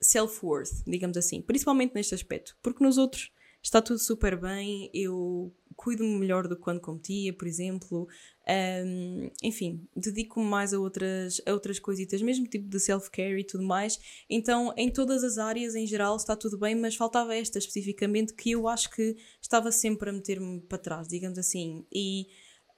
self-worth, 0.00 0.82
digamos 0.86 1.16
assim, 1.16 1.42
principalmente 1.42 1.94
neste 1.94 2.14
aspecto, 2.14 2.56
porque 2.62 2.84
nos 2.84 2.98
outros 2.98 3.30
está 3.64 3.80
tudo 3.80 3.98
super 3.98 4.38
bem, 4.38 4.90
eu 4.92 5.50
cuido-me 5.74 6.18
melhor 6.18 6.46
do 6.46 6.54
que 6.54 6.62
quando 6.62 6.80
competia, 6.80 7.32
por 7.32 7.48
exemplo. 7.48 8.06
Um, 8.46 9.30
enfim, 9.42 9.88
dedico-me 9.96 10.44
mais 10.46 10.74
a 10.74 10.78
outras, 10.78 11.40
a 11.46 11.52
outras 11.52 11.78
coisitas, 11.78 12.20
mesmo 12.20 12.46
tipo 12.46 12.68
de 12.68 12.78
self-care 12.78 13.40
e 13.40 13.44
tudo 13.44 13.64
mais. 13.64 13.98
Então, 14.28 14.72
em 14.76 14.90
todas 14.90 15.24
as 15.24 15.38
áreas, 15.38 15.74
em 15.74 15.86
geral, 15.86 16.14
está 16.14 16.36
tudo 16.36 16.58
bem, 16.58 16.74
mas 16.74 16.94
faltava 16.94 17.34
esta 17.34 17.58
especificamente 17.58 18.34
que 18.34 18.50
eu 18.50 18.68
acho 18.68 18.90
que 18.90 19.16
estava 19.40 19.72
sempre 19.72 20.10
a 20.10 20.12
meter-me 20.12 20.60
para 20.60 20.76
trás, 20.76 21.08
digamos 21.08 21.38
assim. 21.38 21.86
E 21.90 22.26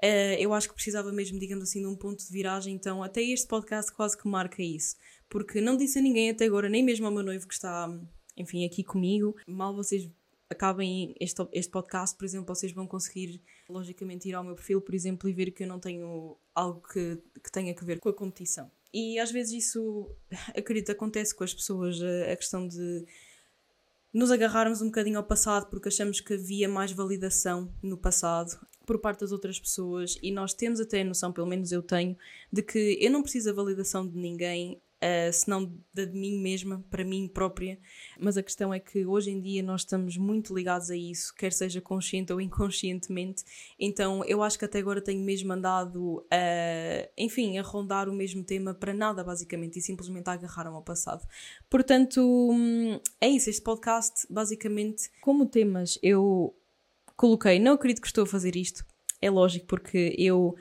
uh, 0.05 0.39
eu 0.39 0.55
acho 0.55 0.69
que 0.69 0.75
precisava 0.75 1.11
mesmo, 1.11 1.39
digamos 1.41 1.65
assim, 1.65 1.81
de 1.81 1.89
um 1.89 1.97
ponto 1.97 2.25
de 2.25 2.33
viragem. 2.33 2.73
Então, 2.73 3.03
até 3.03 3.21
este 3.21 3.49
podcast 3.49 3.93
quase 3.93 4.17
que 4.17 4.29
marca 4.29 4.63
isso. 4.63 4.95
Porque 5.29 5.61
não 5.61 5.77
disse 5.77 5.99
a 5.99 6.03
ninguém 6.03 6.31
até 6.31 6.45
agora, 6.45 6.69
nem 6.69 6.85
mesmo 6.85 7.07
ao 7.07 7.13
meu 7.13 7.25
noivo 7.25 7.49
que 7.49 7.55
está, 7.55 7.89
enfim, 8.37 8.65
aqui 8.65 8.85
comigo. 8.85 9.35
Mal 9.49 9.75
vocês 9.75 10.09
acabem 10.49 11.15
este, 11.21 11.47
este 11.53 11.71
podcast, 11.71 12.17
por 12.17 12.25
exemplo, 12.25 12.55
vocês 12.55 12.73
vão 12.73 12.87
conseguir 12.87 13.43
logicamente 13.69 14.29
ir 14.29 14.35
ao 14.35 14.45
meu 14.45 14.55
perfil, 14.55 14.81
por 14.81 14.95
exemplo, 14.95 15.29
e 15.29 15.33
ver 15.33 15.51
que 15.51 15.65
eu 15.65 15.67
não 15.67 15.81
tenho 15.81 16.37
algo 16.55 16.83
que, 16.93 17.19
que 17.43 17.51
tenha 17.51 17.75
que 17.75 17.85
ver 17.85 17.99
com 17.99 18.09
a 18.09 18.15
competição. 18.15 18.71
E 18.93 19.19
às 19.19 19.31
vezes 19.31 19.65
isso, 19.65 20.11
acredito, 20.57 20.91
acontece 20.91 21.35
com 21.35 21.45
as 21.45 21.53
pessoas, 21.53 22.01
a, 22.01 22.33
a 22.33 22.37
questão 22.37 22.67
de 22.67 23.05
nos 24.13 24.31
agarrarmos 24.31 24.81
um 24.81 24.87
bocadinho 24.87 25.19
ao 25.19 25.25
passado 25.25 25.69
porque 25.69 25.89
achamos 25.89 26.21
que 26.21 26.35
havia 26.35 26.67
mais 26.67 26.91
validação 26.91 27.71
no 27.83 27.99
passado 27.99 28.59
por 28.87 28.99
parte 28.99 29.21
das 29.21 29.33
outras 29.33 29.61
pessoas 29.61 30.17
e 30.23 30.31
nós 30.31 30.55
temos 30.55 30.81
até 30.81 31.03
a 31.03 31.05
noção, 31.05 31.33
pelo 31.33 31.47
menos 31.47 31.71
eu 31.71 31.83
tenho, 31.83 32.17
de 32.51 32.63
que 32.63 32.97
eu 32.99 33.11
não 33.11 33.21
preciso 33.21 33.51
da 33.51 33.53
validação 33.53 34.09
de 34.09 34.17
ninguém 34.17 34.81
uh, 35.03 35.33
senão 35.33 35.73
da 35.93 36.05
de 36.05 36.17
mim 36.17 36.39
mesma, 36.39 36.85
para 36.91 37.05
mim 37.05 37.29
própria. 37.29 37.79
Mas 38.19 38.37
a 38.37 38.43
questão 38.43 38.73
é 38.73 38.79
que 38.79 39.05
hoje 39.05 39.31
em 39.31 39.41
dia 39.41 39.63
nós 39.63 39.83
estamos 39.83 40.17
muito 40.17 40.55
ligados 40.55 40.91
a 40.91 40.97
isso, 40.97 41.35
quer 41.35 41.53
seja 41.53 41.81
consciente 41.81 42.33
ou 42.33 42.41
inconscientemente. 42.41 43.45
Então 43.79 44.25
eu 44.25 44.43
acho 44.43 44.59
que 44.59 44.65
até 44.65 44.79
agora 44.79 45.01
tenho 45.01 45.23
mesmo 45.23 45.53
andado, 45.53 46.19
uh, 46.19 47.11
enfim, 47.17 47.59
a 47.59 47.63
rondar 47.63 48.09
o 48.09 48.13
mesmo 48.13 48.45
tema 48.45 48.75
para 48.75 48.95
nada, 48.95 49.23
basicamente, 49.23 49.79
e 49.79 49.83
simplesmente 49.83 50.29
a 50.29 50.33
agarrar 50.33 50.67
ao 50.67 50.83
passado. 50.83 51.27
Portanto, 51.69 52.21
hum, 52.21 53.01
é 53.21 53.29
isso. 53.29 53.51
Este 53.51 53.63
podcast, 53.63 54.27
basicamente, 54.31 55.11
como 55.21 55.47
temas 55.47 55.99
eu 56.03 56.55
coloquei, 57.17 57.59
não 57.59 57.73
acredito 57.73 58.01
que 58.01 58.07
estou 58.07 58.25
a 58.25 58.27
fazer 58.27 58.57
isto. 58.57 58.85
É 59.21 59.31
lógico, 59.31 59.67
porque 59.67 60.15
eu 60.19 60.55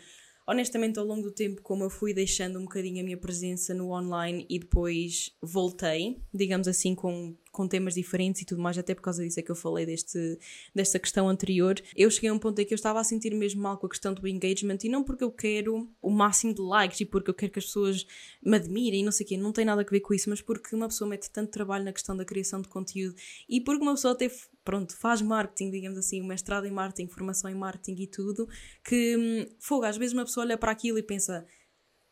honestamente, 0.48 1.00
ao 1.00 1.06
longo 1.06 1.24
do 1.24 1.32
tempo, 1.32 1.62
como 1.62 1.84
eu 1.84 1.90
fui 1.90 2.14
deixando 2.14 2.60
um 2.60 2.64
bocadinho 2.64 3.02
a 3.02 3.04
minha 3.04 3.18
presença 3.18 3.74
no 3.74 3.92
online 3.92 4.46
e 4.50 4.60
depois 4.60 5.32
voltei, 5.42 6.22
digamos 6.34 6.68
assim, 6.68 6.94
com, 6.94 7.36
com 7.56 7.68
temas 7.68 7.94
diferentes 7.94 8.42
e 8.42 8.46
tudo 8.46 8.62
mais, 8.62 8.78
até 8.78 8.94
por 8.94 9.02
causa 9.02 9.24
disso 9.24 9.40
é 9.40 9.44
que 9.44 9.50
eu 9.50 9.56
falei 9.56 9.86
deste, 9.86 10.38
desta 10.74 11.00
questão 11.00 11.30
anterior, 11.30 11.82
eu 11.96 12.12
cheguei 12.12 12.30
a 12.30 12.34
um 12.34 12.38
ponto 12.38 12.60
em 12.60 12.66
que 12.66 12.74
eu 12.74 12.76
estava 12.76 13.00
a 13.00 13.04
sentir 13.04 13.34
mesmo 13.34 13.62
mal 13.62 13.78
com 13.78 13.88
a 13.88 13.90
questão 13.90 14.14
do 14.14 14.28
engagement 14.28 14.78
e 14.84 14.90
não 14.90 15.04
porque 15.04 15.24
eu 15.24 15.32
quero 15.32 15.90
o 16.02 16.10
máximo 16.10 16.54
de 16.54 16.62
likes 16.62 17.00
e 17.00 17.06
porque 17.06 17.30
eu 17.30 17.34
quero 17.34 17.52
que 17.52 17.60
as 17.60 17.66
pessoas 17.66 18.06
me 18.44 18.58
admirem 18.58 19.02
e 19.02 19.04
não 19.04 19.12
sei 19.12 19.26
o 19.26 19.30
quê, 19.30 19.38
não 19.38 19.54
tem 19.54 19.64
nada 19.64 19.82
a 19.82 19.86
ver 19.86 20.02
com 20.02 20.14
isso, 20.14 20.30
mas 20.30 20.42
porque 20.42 20.76
uma 20.76 20.88
pessoa 20.88 21.10
mete 21.10 21.30
tanto 21.32 21.52
trabalho 21.52 21.86
na 21.86 21.94
questão 21.94 22.16
da 22.16 22.26
criação 22.26 22.62
de 22.62 22.68
conteúdo 22.68 23.16
e 23.48 23.62
porque 23.62 23.82
uma 23.82 23.94
pessoa 23.94 24.14
teve 24.16 24.36
pronto, 24.64 24.98
faz 24.98 25.22
marketing, 25.22 25.72
digamos 25.72 25.98
assim, 25.98 26.22
um 26.22 26.26
mestrado 26.26 26.66
em 26.66 26.72
marketing, 26.72 27.08
formação 27.08 27.50
em 27.50 27.56
marketing 27.56 28.02
e 28.02 28.08
tudo, 28.08 28.50
que 28.84 29.16
hum, 29.16 29.56
fogo, 29.60 29.86
às 29.86 29.96
vezes 29.96 30.14
uma 30.14 30.26
pessoa 30.26 30.46
olha 30.46 30.58
para 30.58 30.72
aquilo 30.72 30.98
e 30.98 31.04
pensa: 31.04 31.46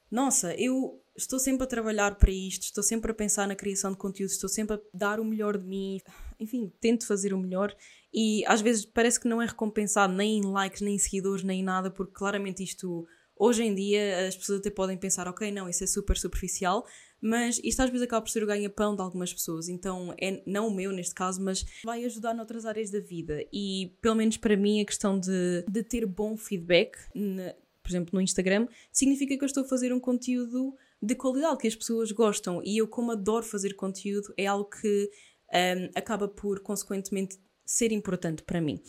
nossa, 0.10 0.54
eu 0.56 1.03
estou 1.16 1.40
sempre 1.40 1.64
a 1.64 1.68
trabalhar 1.68 2.16
para 2.16 2.32
isto, 2.32 2.64
estou 2.64 2.84
sempre 2.84 3.12
a 3.12 3.14
pensar 3.14 3.48
na 3.48 3.56
criação 3.56 3.92
de 3.92 3.98
conteúdo, 3.98 4.32
estou 4.32 4.50
sempre 4.50 4.76
a 4.76 4.80
dar 4.94 5.20
o 5.20 5.26
melhor 5.26 5.58
de 5.58 5.66
mim, 5.66 6.00
enfim, 6.40 6.72
tento 6.80 7.06
fazer 7.06 7.34
o 7.34 7.38
melhor 7.38 7.76
e 8.14 8.44
às 8.46 8.62
vezes 8.62 8.86
parece 8.86 9.20
que 9.20 9.28
não 9.28 9.42
é 9.42 9.46
recompensado 9.46 10.14
nem 10.14 10.38
em 10.40 10.44
likes, 10.44 10.82
nem 10.82 10.96
em 10.96 11.00
seguidores, 11.00 11.44
nem 11.44 11.62
em 11.62 11.64
nada, 11.64 11.90
porque 11.90 12.14
claramente 12.14 12.64
isto. 12.64 13.08
Hoje 13.36 13.64
em 13.64 13.74
dia 13.74 14.28
as 14.28 14.36
pessoas 14.38 14.60
até 14.60 14.70
podem 14.70 14.96
pensar, 14.96 15.28
ok, 15.28 15.52
não, 15.52 15.68
isso 15.68 15.84
é 15.84 15.88
super 15.88 16.16
superficial, 16.16 16.86
mas 17.20 17.60
isto 17.64 17.82
às 17.82 17.90
vezes 17.90 18.06
acaba 18.06 18.22
por 18.22 18.30
ser 18.30 18.44
o 18.44 18.48
ganha-pão 18.48 18.96
de 18.96 19.02
algumas 19.02 19.34
pessoas, 19.34 19.68
então 19.68 20.14
é 20.22 20.44
não 20.46 20.68
o 20.68 20.74
meu 20.74 20.92
neste 20.92 21.16
caso, 21.16 21.42
mas 21.42 21.66
vai 21.84 22.06
ajudar 22.06 22.36
noutras 22.36 22.64
áreas 22.64 22.92
da 22.92 23.00
vida. 23.00 23.44
E 23.52 23.98
pelo 24.02 24.16
menos 24.16 24.38
para 24.38 24.56
mim 24.56 24.82
a 24.82 24.86
questão 24.86 25.20
de, 25.20 25.66
de 25.68 25.84
ter 25.84 26.06
bom 26.06 26.38
feedback, 26.38 26.96
na, 27.14 27.56
por 27.82 27.90
exemplo 27.90 28.12
no 28.14 28.22
Instagram, 28.22 28.68
significa 28.92 29.36
que 29.36 29.44
eu 29.44 29.48
estou 29.48 29.64
a 29.64 29.68
fazer 29.68 29.92
um 29.92 30.00
conteúdo 30.00 30.76
de 31.04 31.16
qualidade, 31.16 31.58
que 31.58 31.68
as 31.68 31.76
pessoas 31.76 32.12
gostam. 32.12 32.62
E 32.64 32.78
eu, 32.78 32.88
como 32.88 33.12
adoro 33.12 33.46
fazer 33.46 33.74
conteúdo, 33.74 34.34
é 34.38 34.46
algo 34.46 34.70
que 34.70 35.10
um, 35.54 35.90
acaba 35.96 36.28
por, 36.30 36.62
consequentemente, 36.62 37.38
ser 37.66 37.92
importante 37.92 38.42
para 38.44 38.62
mim. 38.62 38.82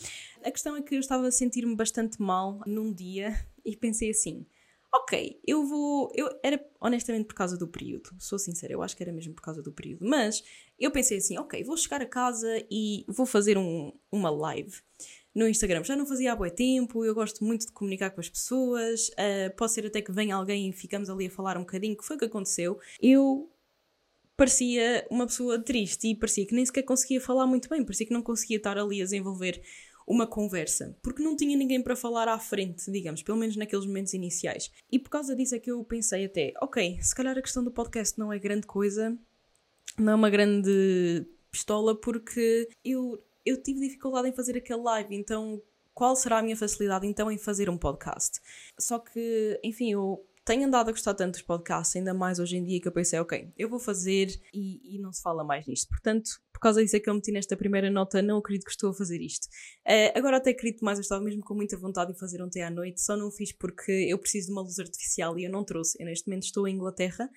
A 0.43 0.49
questão 0.49 0.75
é 0.77 0.81
que 0.81 0.95
eu 0.95 0.99
estava 0.99 1.27
a 1.27 1.31
sentir-me 1.31 1.75
bastante 1.75 2.21
mal 2.21 2.61
num 2.65 2.93
dia 2.93 3.35
e 3.65 3.75
pensei 3.75 4.11
assim: 4.11 4.45
ok, 4.93 5.41
eu 5.45 5.65
vou. 5.65 6.09
Eu, 6.15 6.29
era 6.41 6.63
honestamente 6.79 7.25
por 7.25 7.35
causa 7.35 7.57
do 7.57 7.67
período, 7.67 8.09
sou 8.17 8.39
sincera, 8.39 8.71
eu 8.71 8.81
acho 8.81 8.95
que 8.95 9.03
era 9.03 9.11
mesmo 9.11 9.33
por 9.33 9.41
causa 9.41 9.61
do 9.61 9.73
período. 9.73 10.05
Mas 10.05 10.41
eu 10.79 10.91
pensei 10.91 11.17
assim: 11.17 11.37
ok, 11.37 11.63
vou 11.65 11.75
chegar 11.75 12.01
a 12.01 12.07
casa 12.07 12.65
e 12.71 13.03
vou 13.09 13.25
fazer 13.25 13.57
um, 13.57 13.91
uma 14.09 14.29
live 14.29 14.81
no 15.35 15.47
Instagram. 15.47 15.83
Já 15.83 15.95
não 15.95 16.05
fazia 16.05 16.31
há 16.31 16.35
bom 16.35 16.49
tempo, 16.49 17.03
eu 17.03 17.13
gosto 17.13 17.43
muito 17.43 17.65
de 17.65 17.73
comunicar 17.73 18.09
com 18.11 18.21
as 18.21 18.29
pessoas. 18.29 19.09
Uh, 19.09 19.53
pode 19.57 19.73
ser 19.73 19.85
até 19.85 20.01
que 20.01 20.11
venha 20.11 20.35
alguém 20.35 20.69
e 20.69 20.73
ficamos 20.73 21.09
ali 21.09 21.27
a 21.27 21.29
falar 21.29 21.57
um 21.57 21.61
bocadinho, 21.61 21.97
que 21.97 22.05
foi 22.05 22.15
o 22.15 22.19
que 22.19 22.25
aconteceu. 22.25 22.79
Eu 23.01 23.51
parecia 24.37 25.05
uma 25.11 25.27
pessoa 25.27 25.59
triste 25.59 26.07
e 26.07 26.15
parecia 26.15 26.45
que 26.45 26.55
nem 26.55 26.65
sequer 26.65 26.83
conseguia 26.83 27.19
falar 27.19 27.45
muito 27.45 27.69
bem, 27.69 27.83
parecia 27.83 28.05
que 28.05 28.13
não 28.13 28.21
conseguia 28.21 28.57
estar 28.57 28.77
ali 28.77 29.01
a 29.01 29.05
desenvolver 29.05 29.61
uma 30.07 30.27
conversa, 30.27 30.95
porque 31.01 31.23
não 31.23 31.35
tinha 31.35 31.57
ninguém 31.57 31.81
para 31.81 31.95
falar 31.95 32.27
à 32.27 32.37
frente, 32.37 32.91
digamos, 32.91 33.23
pelo 33.23 33.37
menos 33.37 33.55
naqueles 33.55 33.85
momentos 33.85 34.13
iniciais. 34.13 34.71
E 34.91 34.99
por 34.99 35.09
causa 35.09 35.35
disso 35.35 35.55
é 35.55 35.59
que 35.59 35.71
eu 35.71 35.83
pensei 35.83 36.25
até, 36.25 36.53
ok, 36.61 36.99
se 37.01 37.15
calhar 37.15 37.37
a 37.37 37.41
questão 37.41 37.63
do 37.63 37.71
podcast 37.71 38.19
não 38.19 38.31
é 38.31 38.37
grande 38.37 38.67
coisa, 38.67 39.17
não 39.97 40.13
é 40.13 40.15
uma 40.15 40.29
grande 40.29 41.25
pistola, 41.49 41.95
porque 41.99 42.69
eu, 42.83 43.19
eu 43.45 43.61
tive 43.61 43.79
dificuldade 43.79 44.27
em 44.27 44.33
fazer 44.33 44.57
aquele 44.57 44.81
live, 44.81 45.15
então 45.15 45.61
qual 45.93 46.15
será 46.15 46.39
a 46.39 46.41
minha 46.41 46.57
facilidade 46.57 47.07
então 47.07 47.31
em 47.31 47.37
fazer 47.37 47.69
um 47.69 47.77
podcast? 47.77 48.41
Só 48.77 48.99
que, 48.99 49.59
enfim, 49.63 49.91
eu 49.91 50.25
tenho 50.45 50.67
andado 50.67 50.89
a 50.89 50.91
gostar 50.91 51.15
tanto 51.15 51.33
dos 51.33 51.41
podcasts, 51.41 51.95
ainda 51.95 52.13
mais 52.13 52.37
hoje 52.37 52.57
em 52.57 52.63
dia, 52.63 52.79
que 52.79 52.87
eu 52.87 52.91
pensei, 52.91 53.17
ok, 53.17 53.51
eu 53.57 53.67
vou 53.67 53.79
fazer 53.79 54.27
e, 54.53 54.95
e 54.95 54.99
não 54.99 55.11
se 55.11 55.21
fala 55.21 55.43
mais 55.43 55.65
nisto. 55.65 55.87
Portanto, 55.89 56.29
por 56.53 56.59
causa 56.59 56.83
disso 56.83 56.95
é 56.95 56.99
que 56.99 57.09
eu 57.09 57.13
meti 57.15 57.31
nesta 57.31 57.57
primeira 57.57 57.89
nota, 57.89 58.21
não 58.21 58.37
acredito 58.37 58.65
que 58.65 58.71
estou 58.71 58.91
a 58.91 58.93
fazer 58.93 59.19
isto. 59.21 59.45
Uh, 59.87 60.15
agora 60.15 60.37
até 60.37 60.51
acredito 60.51 60.85
mais, 60.85 60.99
eu 60.99 61.01
estava 61.01 61.23
mesmo 61.23 61.41
com 61.43 61.55
muita 61.55 61.75
vontade 61.75 62.13
de 62.13 62.19
fazer 62.19 62.47
té 62.49 62.61
à 62.61 62.69
noite, 62.69 63.01
só 63.01 63.17
não 63.17 63.31
fiz 63.31 63.51
porque 63.51 63.91
eu 63.91 64.19
preciso 64.19 64.47
de 64.47 64.51
uma 64.53 64.61
luz 64.61 64.77
artificial 64.77 65.37
e 65.39 65.45
eu 65.45 65.51
não 65.51 65.63
trouxe. 65.63 65.97
Eu 65.99 66.05
neste 66.05 66.27
momento 66.27 66.43
estou 66.43 66.67
em 66.67 66.75
Inglaterra, 66.75 67.27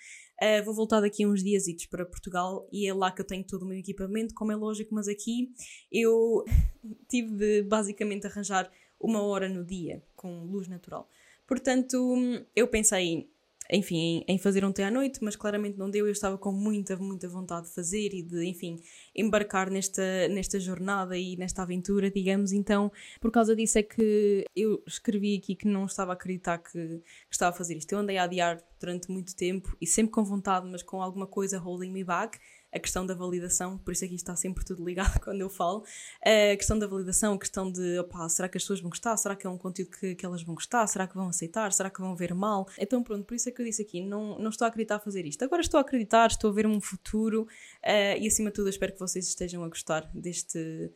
uh, 0.42 0.64
vou 0.64 0.74
voltar 0.74 1.00
daqui 1.00 1.26
uns 1.26 1.42
dias 1.42 1.64
para 1.90 2.04
Portugal 2.04 2.68
e 2.72 2.86
é 2.86 2.94
lá 2.94 3.10
que 3.10 3.20
eu 3.20 3.26
tenho 3.26 3.44
todo 3.44 3.62
o 3.62 3.66
meu 3.66 3.78
equipamento, 3.78 4.34
como 4.34 4.52
é 4.52 4.56
lógico, 4.56 4.94
mas 4.94 5.08
aqui 5.08 5.52
eu 5.90 6.44
tive 7.08 7.34
de 7.34 7.62
basicamente 7.62 8.26
arranjar 8.26 8.70
uma 9.00 9.22
hora 9.22 9.48
no 9.48 9.64
dia 9.64 10.02
com 10.16 10.44
luz 10.44 10.68
natural. 10.68 11.08
Portanto, 11.46 12.16
eu 12.54 12.68
pensei, 12.68 13.30
enfim, 13.70 14.24
em, 14.26 14.38
fazer 14.38 14.64
um 14.64 14.72
té 14.72 14.84
à 14.84 14.90
noite, 14.90 15.18
mas 15.22 15.36
claramente 15.36 15.78
não 15.78 15.90
deu. 15.90 16.06
Eu 16.06 16.12
estava 16.12 16.38
com 16.38 16.50
muita, 16.50 16.96
muita 16.96 17.28
vontade 17.28 17.68
de 17.68 17.74
fazer 17.74 18.14
e 18.14 18.22
de, 18.22 18.46
enfim, 18.46 18.80
embarcar 19.14 19.70
nesta, 19.70 20.28
nesta 20.28 20.58
jornada 20.58 21.16
e 21.16 21.36
nesta 21.36 21.62
aventura, 21.62 22.10
digamos. 22.10 22.52
Então, 22.52 22.90
por 23.20 23.30
causa 23.30 23.54
disso 23.54 23.78
é 23.78 23.82
que 23.82 24.44
eu 24.56 24.82
escrevi 24.86 25.36
aqui 25.36 25.54
que 25.54 25.68
não 25.68 25.84
estava 25.84 26.12
a 26.12 26.14
acreditar 26.14 26.58
que, 26.58 26.72
que 26.72 27.02
estava 27.30 27.54
a 27.54 27.58
fazer 27.58 27.76
isto. 27.76 27.92
Eu 27.92 27.98
andei 27.98 28.16
a 28.16 28.24
adiar 28.24 28.62
durante 28.80 29.10
muito 29.10 29.36
tempo 29.36 29.76
e 29.80 29.86
sempre 29.86 30.12
com 30.12 30.24
vontade, 30.24 30.66
mas 30.66 30.82
com 30.82 31.02
alguma 31.02 31.26
coisa 31.26 31.58
holding 31.58 31.90
me 31.90 32.04
back 32.04 32.38
a 32.72 32.78
questão 32.78 33.06
da 33.06 33.14
validação, 33.14 33.78
por 33.78 33.92
isso 33.92 34.04
aqui 34.04 34.14
está 34.14 34.36
sempre 34.36 34.64
tudo 34.64 34.84
ligado 34.84 35.18
quando 35.24 35.40
eu 35.40 35.48
falo, 35.48 35.84
a 36.22 36.56
questão 36.56 36.78
da 36.78 36.86
validação, 36.86 37.34
a 37.34 37.38
questão 37.38 37.70
de, 37.70 37.98
opá, 37.98 38.28
será 38.28 38.48
que 38.48 38.58
as 38.58 38.62
pessoas 38.62 38.80
vão 38.80 38.90
gostar? 38.90 39.16
Será 39.16 39.34
que 39.34 39.46
é 39.46 39.50
um 39.50 39.56
conteúdo 39.56 39.90
que, 39.90 40.14
que 40.14 40.26
elas 40.26 40.42
vão 40.42 40.54
gostar? 40.54 40.86
Será 40.86 41.06
que 41.06 41.14
vão 41.14 41.28
aceitar? 41.28 41.72
Será 41.72 41.90
que 41.90 42.00
vão 42.00 42.14
ver 42.14 42.34
mal? 42.34 42.68
Então 42.78 43.02
pronto, 43.02 43.24
por 43.24 43.34
isso 43.34 43.48
é 43.48 43.52
que 43.52 43.60
eu 43.60 43.64
disse 43.66 43.82
aqui, 43.82 44.02
não, 44.02 44.38
não 44.38 44.50
estou 44.50 44.66
a 44.66 44.68
acreditar 44.68 44.96
a 44.96 45.00
fazer 45.00 45.24
isto. 45.24 45.42
Agora 45.42 45.62
estou 45.62 45.78
a 45.78 45.80
acreditar, 45.80 46.26
estou 46.28 46.50
a 46.50 46.52
ver 46.52 46.66
um 46.66 46.80
futuro 46.80 47.42
uh, 47.42 48.18
e 48.20 48.26
acima 48.26 48.50
de 48.50 48.56
tudo 48.56 48.68
espero 48.68 48.92
que 48.92 49.00
vocês 49.00 49.26
estejam 49.26 49.64
a 49.64 49.68
gostar 49.68 50.10
deste, 50.12 50.92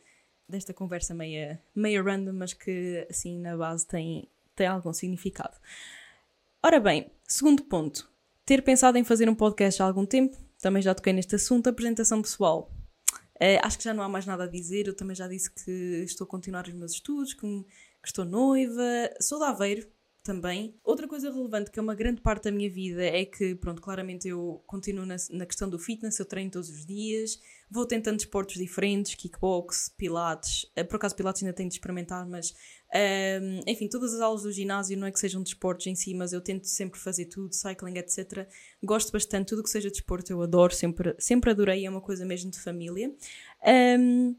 desta 0.47 0.73
conversa 0.73 1.13
meia, 1.13 1.61
meia 1.75 2.01
random, 2.03 2.33
mas 2.33 2.53
que 2.53 3.05
assim 3.09 3.39
na 3.39 3.57
base 3.57 3.87
tem, 3.87 4.27
tem 4.55 4.67
algum 4.67 4.93
significado. 4.93 5.57
Ora 6.61 6.79
bem, 6.79 7.11
segundo 7.27 7.63
ponto, 7.63 8.09
ter 8.45 8.61
pensado 8.61 8.97
em 8.97 9.03
fazer 9.03 9.27
um 9.27 9.35
podcast 9.35 9.81
há 9.81 9.85
algum 9.85 10.05
tempo, 10.05 10.37
também 10.63 10.81
já 10.81 10.95
toquei 10.95 11.11
neste 11.11 11.35
assunto, 11.35 11.67
apresentação 11.67 12.21
pessoal. 12.21 12.71
Uh, 13.35 13.59
acho 13.61 13.77
que 13.77 13.83
já 13.83 13.93
não 13.93 14.01
há 14.01 14.07
mais 14.07 14.25
nada 14.25 14.45
a 14.45 14.47
dizer, 14.47 14.87
eu 14.87 14.95
também 14.95 15.13
já 15.13 15.27
disse 15.27 15.51
que 15.51 15.71
estou 16.05 16.23
a 16.23 16.27
continuar 16.27 16.65
os 16.65 16.73
meus 16.73 16.93
estudos, 16.93 17.33
que, 17.33 17.41
que 17.41 18.07
estou 18.07 18.23
noiva, 18.23 19.09
sou 19.19 19.39
de 19.39 19.45
Aveiro 19.45 19.87
também. 20.23 20.73
Outra 20.83 21.07
coisa 21.07 21.29
relevante, 21.31 21.69
que 21.69 21.77
é 21.77 21.81
uma 21.81 21.93
grande 21.93 22.21
parte 22.21 22.45
da 22.45 22.51
minha 22.51 22.69
vida, 22.69 23.03
é 23.03 23.25
que, 23.25 23.53
pronto, 23.55 23.81
claramente 23.81 24.27
eu 24.27 24.63
continuo 24.65 25.05
na, 25.05 25.17
na 25.31 25.45
questão 25.45 25.69
do 25.69 25.77
fitness, 25.77 26.17
eu 26.17 26.25
treino 26.25 26.49
todos 26.49 26.69
os 26.69 26.85
dias, 26.85 27.39
vou 27.69 27.85
tentando 27.85 28.19
esportes 28.19 28.59
diferentes, 28.59 29.15
kickbox, 29.15 29.93
pilates, 29.97 30.63
uh, 30.77 30.85
por 30.85 30.95
acaso 30.95 31.15
pilates 31.15 31.43
ainda 31.43 31.53
tenho 31.53 31.67
de 31.67 31.75
experimentar, 31.75 32.25
mas 32.25 32.55
um, 33.41 33.61
enfim, 33.67 33.87
todas 33.89 34.13
as 34.13 34.21
aulas 34.21 34.43
do 34.43 34.51
ginásio 34.51 34.97
não 34.97 35.07
é 35.07 35.11
que 35.11 35.19
sejam 35.19 35.43
desportos 35.43 35.87
em 35.87 35.95
si, 35.95 36.13
mas 36.13 36.31
eu 36.31 36.39
tento 36.39 36.65
sempre 36.67 36.99
fazer 36.99 37.25
tudo, 37.25 37.53
cycling, 37.53 37.97
etc. 37.97 38.47
Gosto 38.81 39.11
bastante, 39.11 39.49
tudo 39.49 39.63
que 39.63 39.69
seja 39.69 39.89
desporto 39.89 40.31
eu 40.31 40.41
adoro, 40.41 40.73
sempre, 40.73 41.15
sempre 41.19 41.51
adorei, 41.51 41.85
é 41.85 41.89
uma 41.89 42.01
coisa 42.01 42.25
mesmo 42.25 42.49
de 42.49 42.59
família. 42.59 43.13
Um, 43.99 44.35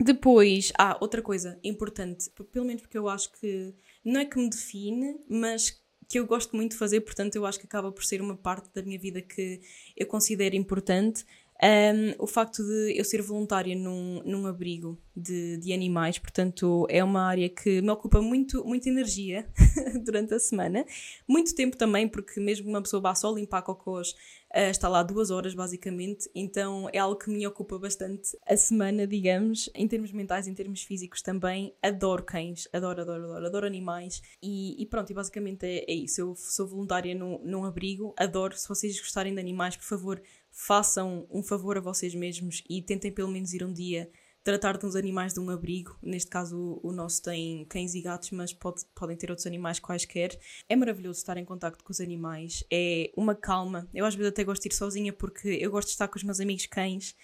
depois, 0.00 0.72
ah, 0.78 0.96
outra 1.00 1.20
coisa 1.20 1.58
importante, 1.64 2.30
pelo 2.52 2.64
menos 2.64 2.82
porque 2.82 2.96
eu 2.96 3.08
acho 3.08 3.32
que 3.32 3.74
não 4.04 4.20
é 4.20 4.24
que 4.24 4.38
me 4.38 4.48
define, 4.48 5.18
mas 5.28 5.80
que 6.08 6.18
eu 6.18 6.26
gosto 6.26 6.56
muito 6.56 6.72
de 6.72 6.78
fazer, 6.78 7.00
portanto 7.02 7.36
eu 7.36 7.44
acho 7.44 7.58
que 7.58 7.66
acaba 7.66 7.92
por 7.92 8.04
ser 8.04 8.22
uma 8.22 8.36
parte 8.36 8.70
da 8.74 8.82
minha 8.82 8.98
vida 8.98 9.20
que 9.20 9.60
eu 9.96 10.06
considero 10.06 10.56
importante, 10.56 11.24
um, 11.60 12.22
o 12.22 12.26
facto 12.26 12.62
de 12.62 12.96
eu 12.96 13.04
ser 13.04 13.20
voluntária 13.20 13.74
num, 13.74 14.22
num 14.24 14.46
abrigo 14.46 14.96
de, 15.14 15.56
de 15.58 15.72
animais, 15.72 16.18
portanto, 16.18 16.86
é 16.88 17.02
uma 17.02 17.26
área 17.26 17.48
que 17.48 17.82
me 17.82 17.90
ocupa 17.90 18.22
muito, 18.22 18.64
muita 18.64 18.88
energia. 18.88 19.46
durante 20.04 20.34
a 20.34 20.38
semana. 20.38 20.84
Muito 21.26 21.54
tempo 21.54 21.76
também, 21.76 22.08
porque 22.08 22.40
mesmo 22.40 22.68
uma 22.68 22.82
pessoa 22.82 23.00
vá 23.00 23.14
só 23.14 23.32
limpar 23.32 23.62
cocôs, 23.62 24.14
uh, 24.54 24.70
está 24.70 24.88
lá 24.88 25.02
duas 25.02 25.30
horas 25.30 25.54
basicamente, 25.54 26.30
então 26.34 26.88
é 26.92 26.98
algo 26.98 27.18
que 27.18 27.30
me 27.30 27.46
ocupa 27.46 27.78
bastante 27.78 28.36
a 28.46 28.56
semana, 28.56 29.06
digamos, 29.06 29.70
em 29.74 29.86
termos 29.86 30.12
mentais, 30.12 30.46
em 30.46 30.54
termos 30.54 30.82
físicos 30.82 31.22
também. 31.22 31.74
Adoro 31.82 32.22
cães, 32.22 32.68
adoro, 32.72 33.02
adoro, 33.02 33.24
adoro, 33.24 33.46
adoro 33.46 33.66
animais 33.66 34.22
e, 34.42 34.80
e 34.82 34.86
pronto, 34.86 35.10
e 35.10 35.14
basicamente 35.14 35.64
é, 35.64 35.84
é, 35.90 35.94
isso. 35.94 36.20
Eu 36.20 36.34
sou 36.36 36.66
voluntária 36.66 37.14
num, 37.14 37.38
num 37.44 37.64
abrigo, 37.64 38.14
adoro. 38.16 38.56
Se 38.56 38.68
vocês 38.68 38.98
gostarem 38.98 39.34
de 39.34 39.40
animais, 39.40 39.76
por 39.76 39.84
favor, 39.84 40.22
façam 40.50 41.26
um 41.30 41.42
favor 41.42 41.78
a 41.78 41.80
vocês 41.80 42.14
mesmos 42.14 42.62
e 42.68 42.82
tentem 42.82 43.12
pelo 43.12 43.30
menos 43.30 43.52
ir 43.52 43.64
um 43.64 43.72
dia 43.72 44.10
tratar 44.48 44.78
de 44.78 44.86
uns 44.86 44.96
animais 44.96 45.34
de 45.34 45.40
um 45.40 45.50
abrigo. 45.50 45.94
Neste 46.02 46.30
caso, 46.30 46.80
o, 46.82 46.90
nosso 46.90 47.20
tem 47.20 47.66
cães 47.66 47.94
e 47.94 48.00
gatos, 48.00 48.30
mas 48.30 48.50
pode, 48.50 48.82
podem 48.94 49.14
ter 49.14 49.28
outros 49.28 49.46
animais 49.46 49.78
quaisquer. 49.78 50.38
É 50.66 50.74
maravilhoso 50.74 51.18
estar 51.18 51.36
em 51.36 51.44
contato 51.44 51.84
com 51.84 51.92
os 51.92 52.00
animais, 52.00 52.64
é 52.70 53.10
uma 53.14 53.34
calma. 53.34 53.86
Eu 53.92 54.06
às 54.06 54.14
vezes 54.14 54.32
até 54.32 54.42
gosto 54.44 54.62
de 54.62 54.68
ir 54.68 54.74
sozinha 54.74 55.12
porque 55.12 55.48
eu 55.48 55.70
gosto 55.70 55.88
de 55.88 55.92
estar 55.92 56.08
com 56.08 56.16
os 56.16 56.22
meus 56.22 56.40
amigos 56.40 56.64
cães 56.64 57.14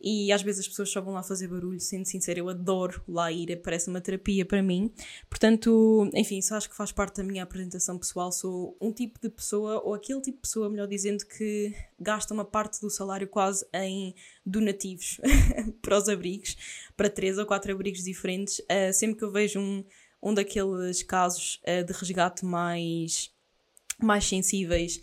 e 0.00 0.30
às 0.30 0.42
vezes 0.42 0.60
as 0.60 0.68
pessoas 0.68 0.90
só 0.90 1.00
vão 1.00 1.14
lá 1.14 1.22
fazer 1.22 1.48
barulho, 1.48 1.80
sendo 1.80 2.06
sincero, 2.06 2.40
eu 2.40 2.48
adoro 2.48 3.02
lá 3.08 3.32
ir, 3.32 3.60
parece 3.62 3.88
uma 3.88 4.00
terapia 4.00 4.44
para 4.44 4.62
mim. 4.62 4.92
Portanto, 5.28 6.08
enfim, 6.14 6.40
só 6.40 6.56
acho 6.56 6.70
que 6.70 6.76
faz 6.76 6.92
parte 6.92 7.16
da 7.16 7.24
minha 7.24 7.42
apresentação 7.42 7.98
pessoal. 7.98 8.30
Sou 8.30 8.76
um 8.80 8.92
tipo 8.92 9.18
de 9.20 9.28
pessoa, 9.28 9.82
ou 9.84 9.94
aquele 9.94 10.20
tipo 10.20 10.36
de 10.36 10.42
pessoa, 10.42 10.70
melhor 10.70 10.86
dizendo, 10.86 11.26
que 11.26 11.74
gasta 11.98 12.32
uma 12.32 12.44
parte 12.44 12.80
do 12.80 12.88
salário 12.88 13.26
quase 13.26 13.66
em 13.74 14.14
donativos 14.46 15.20
para 15.82 15.98
os 15.98 16.08
abrigos, 16.08 16.56
para 16.96 17.10
três 17.10 17.36
ou 17.36 17.44
quatro 17.44 17.72
abrigos 17.72 18.04
diferentes. 18.04 18.60
Uh, 18.60 18.92
sempre 18.92 19.18
que 19.18 19.24
eu 19.24 19.32
vejo 19.32 19.58
um, 19.58 19.84
um 20.22 20.32
daqueles 20.32 21.02
casos 21.02 21.60
uh, 21.64 21.84
de 21.84 21.92
resgate 21.92 22.44
mais, 22.44 23.32
mais 24.00 24.24
sensíveis 24.24 25.00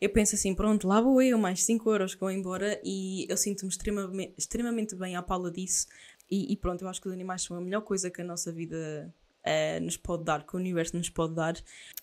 eu 0.00 0.10
penso 0.10 0.34
assim, 0.34 0.54
pronto, 0.54 0.86
lá 0.86 1.00
vou 1.00 1.20
eu, 1.20 1.36
mais 1.38 1.62
5 1.64 1.90
euros 1.90 2.14
que 2.14 2.20
vou 2.20 2.30
embora 2.30 2.80
e 2.84 3.26
eu 3.28 3.36
sinto-me 3.36 3.70
extremamente, 3.70 4.34
extremamente 4.36 4.94
bem 4.94 5.16
à 5.16 5.22
pala 5.22 5.50
disso. 5.50 5.86
E, 6.30 6.52
e, 6.52 6.56
pronto, 6.56 6.82
eu 6.82 6.88
acho 6.88 7.00
que 7.00 7.08
os 7.08 7.14
animais 7.14 7.42
são 7.42 7.56
a 7.56 7.60
melhor 7.60 7.80
coisa 7.80 8.10
que 8.10 8.20
a 8.20 8.24
nossa 8.24 8.52
vida 8.52 9.12
uh, 9.46 9.80
nos 9.82 9.96
pode 9.96 10.24
dar, 10.24 10.46
que 10.46 10.54
o 10.54 10.58
universo 10.58 10.96
nos 10.96 11.08
pode 11.08 11.34
dar. 11.34 11.54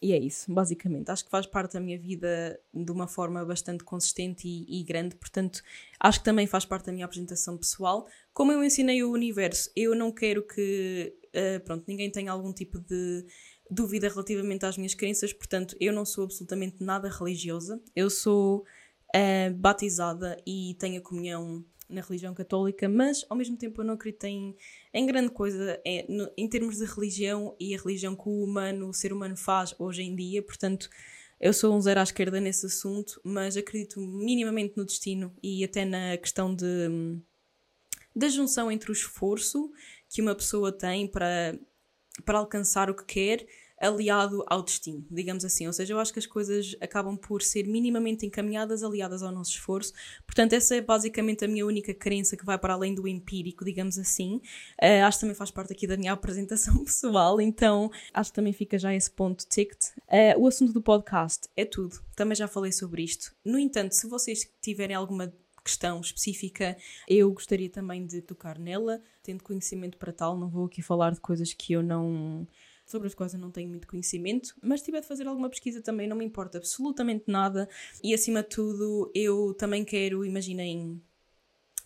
E 0.02 0.14
é 0.14 0.18
isso, 0.18 0.52
basicamente. 0.52 1.10
Acho 1.10 1.24
que 1.24 1.32
faz 1.32 1.46
parte 1.46 1.74
da 1.74 1.80
minha 1.80 1.98
vida 1.98 2.60
de 2.74 2.92
uma 2.92 3.08
forma 3.08 3.46
bastante 3.46 3.84
consistente 3.84 4.48
e, 4.48 4.82
e 4.82 4.84
grande, 4.84 5.16
portanto, 5.16 5.62
acho 6.00 6.20
que 6.20 6.26
também 6.26 6.48
faz 6.48 6.66
parte 6.66 6.88
da 6.88 6.92
minha 6.92 7.06
apresentação 7.06 7.58
pessoal. 7.58 8.08
Como 8.34 8.52
eu 8.52 8.64
ensinei 8.64 9.04
o 9.04 9.12
universo, 9.12 9.72
eu 9.76 9.96
não 9.96 10.12
quero 10.12 10.46
que, 10.46 11.16
uh, 11.36 11.64
pronto, 11.64 11.86
ninguém 11.88 12.12
tenha 12.12 12.32
algum 12.32 12.52
tipo 12.52 12.80
de 12.80 13.26
dúvida 13.70 14.08
relativamente 14.08 14.66
às 14.66 14.78
minhas 14.78 14.94
crenças, 14.94 15.34
portanto, 15.34 15.76
eu 15.80 15.92
não 15.92 16.06
sou 16.06 16.24
absolutamente 16.24 16.84
nada 16.84 17.10
religiosa. 17.10 17.82
Eu 17.96 18.10
sou 18.10 18.66
uh, 19.16 19.54
batizada 19.56 20.38
e 20.46 20.76
tenho 20.80 21.00
a 21.00 21.04
comunhão 21.04 21.66
na 21.88 22.02
religião 22.02 22.34
católica, 22.34 22.90
mas 22.90 23.24
ao 23.30 23.38
mesmo 23.38 23.58
tempo 23.58 23.82
eu 23.82 23.86
não 23.86 23.94
acredito 23.94 24.24
em, 24.26 24.56
em 24.94 25.06
grande 25.06 25.30
coisa 25.30 25.80
é, 25.86 26.06
no, 26.10 26.30
em 26.36 26.50
termos 26.50 26.78
de 26.78 26.86
religião 26.86 27.56
e 27.60 27.76
a 27.76 27.78
religião 27.78 28.16
que 28.16 28.28
o 28.28 28.44
humano, 28.44 28.90
o 28.90 28.94
ser 28.94 29.14
humano 29.14 29.38
faz 29.38 29.76
hoje 29.80 30.04
em 30.04 30.16
dia, 30.16 30.42
portanto. 30.42 30.90
Eu 31.38 31.52
sou 31.52 31.76
um 31.76 31.82
zero 31.82 32.00
à 32.00 32.04
esquerda 32.04 32.40
nesse 32.40 32.66
assunto, 32.66 33.20
mas 33.22 33.58
acredito 33.58 34.00
minimamente 34.00 34.78
no 34.78 34.86
destino 34.86 35.36
e 35.44 35.66
até 35.66 35.84
na 35.84 36.16
questão 36.16 36.56
de, 36.56 37.20
da 38.16 38.30
junção 38.30 38.72
entre 38.72 38.90
o 38.90 38.94
esforço 38.94 39.70
que 40.10 40.22
uma 40.22 40.34
pessoa 40.34 40.72
tem 40.72 41.06
para 41.06 41.54
para 42.24 42.38
alcançar 42.38 42.90
o 42.90 42.96
que 42.96 43.06
quer, 43.06 43.46
aliado 43.80 44.44
ao 44.48 44.64
destino, 44.64 45.06
digamos 45.12 45.44
assim. 45.44 45.68
Ou 45.68 45.74
seja, 45.74 45.94
eu 45.94 46.00
acho 46.00 46.14
que 46.14 46.20
as 46.20 46.26
coisas 46.26 46.76
acabam 46.80 47.18
por 47.18 47.42
ser 47.42 47.68
minimamente 47.68 48.26
encaminhadas, 48.26 48.84
aliadas 48.84 49.22
ao 49.22 49.32
nosso 49.32 49.52
esforço. 49.52 49.94
Portanto, 50.26 50.54
essa 50.54 50.76
é 50.76 50.82
basicamente 50.82 51.44
a 51.44 51.48
minha 51.48 51.66
única 51.66 51.94
crença 51.94 52.38
que 52.38 52.46
vai 52.46 52.58
para 52.58 52.74
além 52.74 52.96
do 52.96 53.08
empírico, 53.08 53.66
digamos 53.66 53.98
assim. 53.98 54.42
Uh, 54.82 55.06
acho 55.06 55.18
que 55.18 55.22
também 55.22 55.36
faz 55.36 55.52
parte 55.52 55.74
aqui 55.74 55.88
da 55.88 55.98
minha 55.98 56.14
apresentação 56.14 56.84
pessoal, 56.84 57.40
então 57.42 57.92
acho 58.14 58.32
que 58.32 58.36
também 58.36 58.54
fica 58.54 58.78
já 58.78 58.94
esse 58.94 59.12
ponto 59.12 59.46
ticked. 59.48 59.92
Uh, 60.08 60.40
o 60.40 60.48
assunto 60.48 60.74
do 60.74 60.82
podcast 60.82 61.48
é 61.56 61.66
tudo, 61.66 62.00
também 62.16 62.36
já 62.36 62.48
falei 62.48 62.72
sobre 62.72 63.04
isto. 63.04 63.36
No 63.44 63.60
entanto, 63.60 63.94
se 63.94 64.08
vocês 64.08 64.50
tiverem 64.62 64.96
alguma 64.96 65.34
questão 65.66 66.00
específica, 66.00 66.78
eu 67.08 67.32
gostaria 67.34 67.70
também 67.70 68.06
de 68.06 68.22
tocar 68.22 68.60
nela, 68.60 69.02
tendo 69.24 69.44
conhecimento 69.44 69.98
para 69.98 70.14
tal, 70.14 70.38
não 70.38 70.48
vou 70.48 70.68
aqui 70.68 70.84
falar 70.84 71.12
de 71.12 71.20
coisas 71.20 71.52
que 71.54 71.74
eu 71.74 71.82
não 71.82 72.48
sobre 72.86 73.08
as 73.08 73.16
quais 73.16 73.34
eu 73.34 73.40
não 73.40 73.50
tenho 73.50 73.68
muito 73.68 73.88
conhecimento, 73.88 74.54
mas 74.62 74.80
se 74.80 74.86
tiver 74.86 75.02
de 75.02 75.08
fazer 75.08 75.28
alguma 75.28 75.50
pesquisa 75.50 75.82
também 75.82 76.08
não 76.08 76.16
me 76.16 76.24
importa 76.24 76.60
absolutamente 76.60 77.24
nada. 77.26 77.68
E 78.04 78.14
acima 78.14 78.44
de 78.44 78.50
tudo 78.50 79.12
eu 79.16 79.56
também 79.56 79.84
quero, 79.84 80.24
imaginem, 80.24 81.02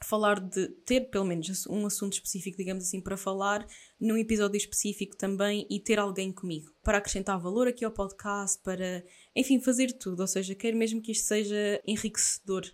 falar 0.04 0.42
de 0.42 0.68
ter 0.86 1.10
pelo 1.10 1.24
menos 1.24 1.66
um 1.68 1.86
assunto 1.86 2.14
específico, 2.14 2.58
digamos 2.58 2.84
assim, 2.84 3.00
para 3.00 3.16
falar 3.16 3.66
num 3.98 4.18
episódio 4.18 4.58
específico 4.58 5.16
também 5.16 5.66
e 5.70 5.80
ter 5.80 6.00
alguém 6.00 6.34
comigo 6.34 6.70
para 6.84 6.98
acrescentar 6.98 7.40
valor 7.40 7.68
aqui 7.70 7.86
ao 7.86 7.92
podcast, 7.92 8.62
para, 8.62 9.04
enfim, 9.34 9.60
fazer 9.62 9.94
tudo. 9.94 10.20
Ou 10.20 10.28
seja, 10.28 10.54
quero 10.54 10.76
mesmo 10.76 11.02
que 11.02 11.14
isto 11.14 11.28
seja 11.28 11.82
enriquecedor 11.88 12.66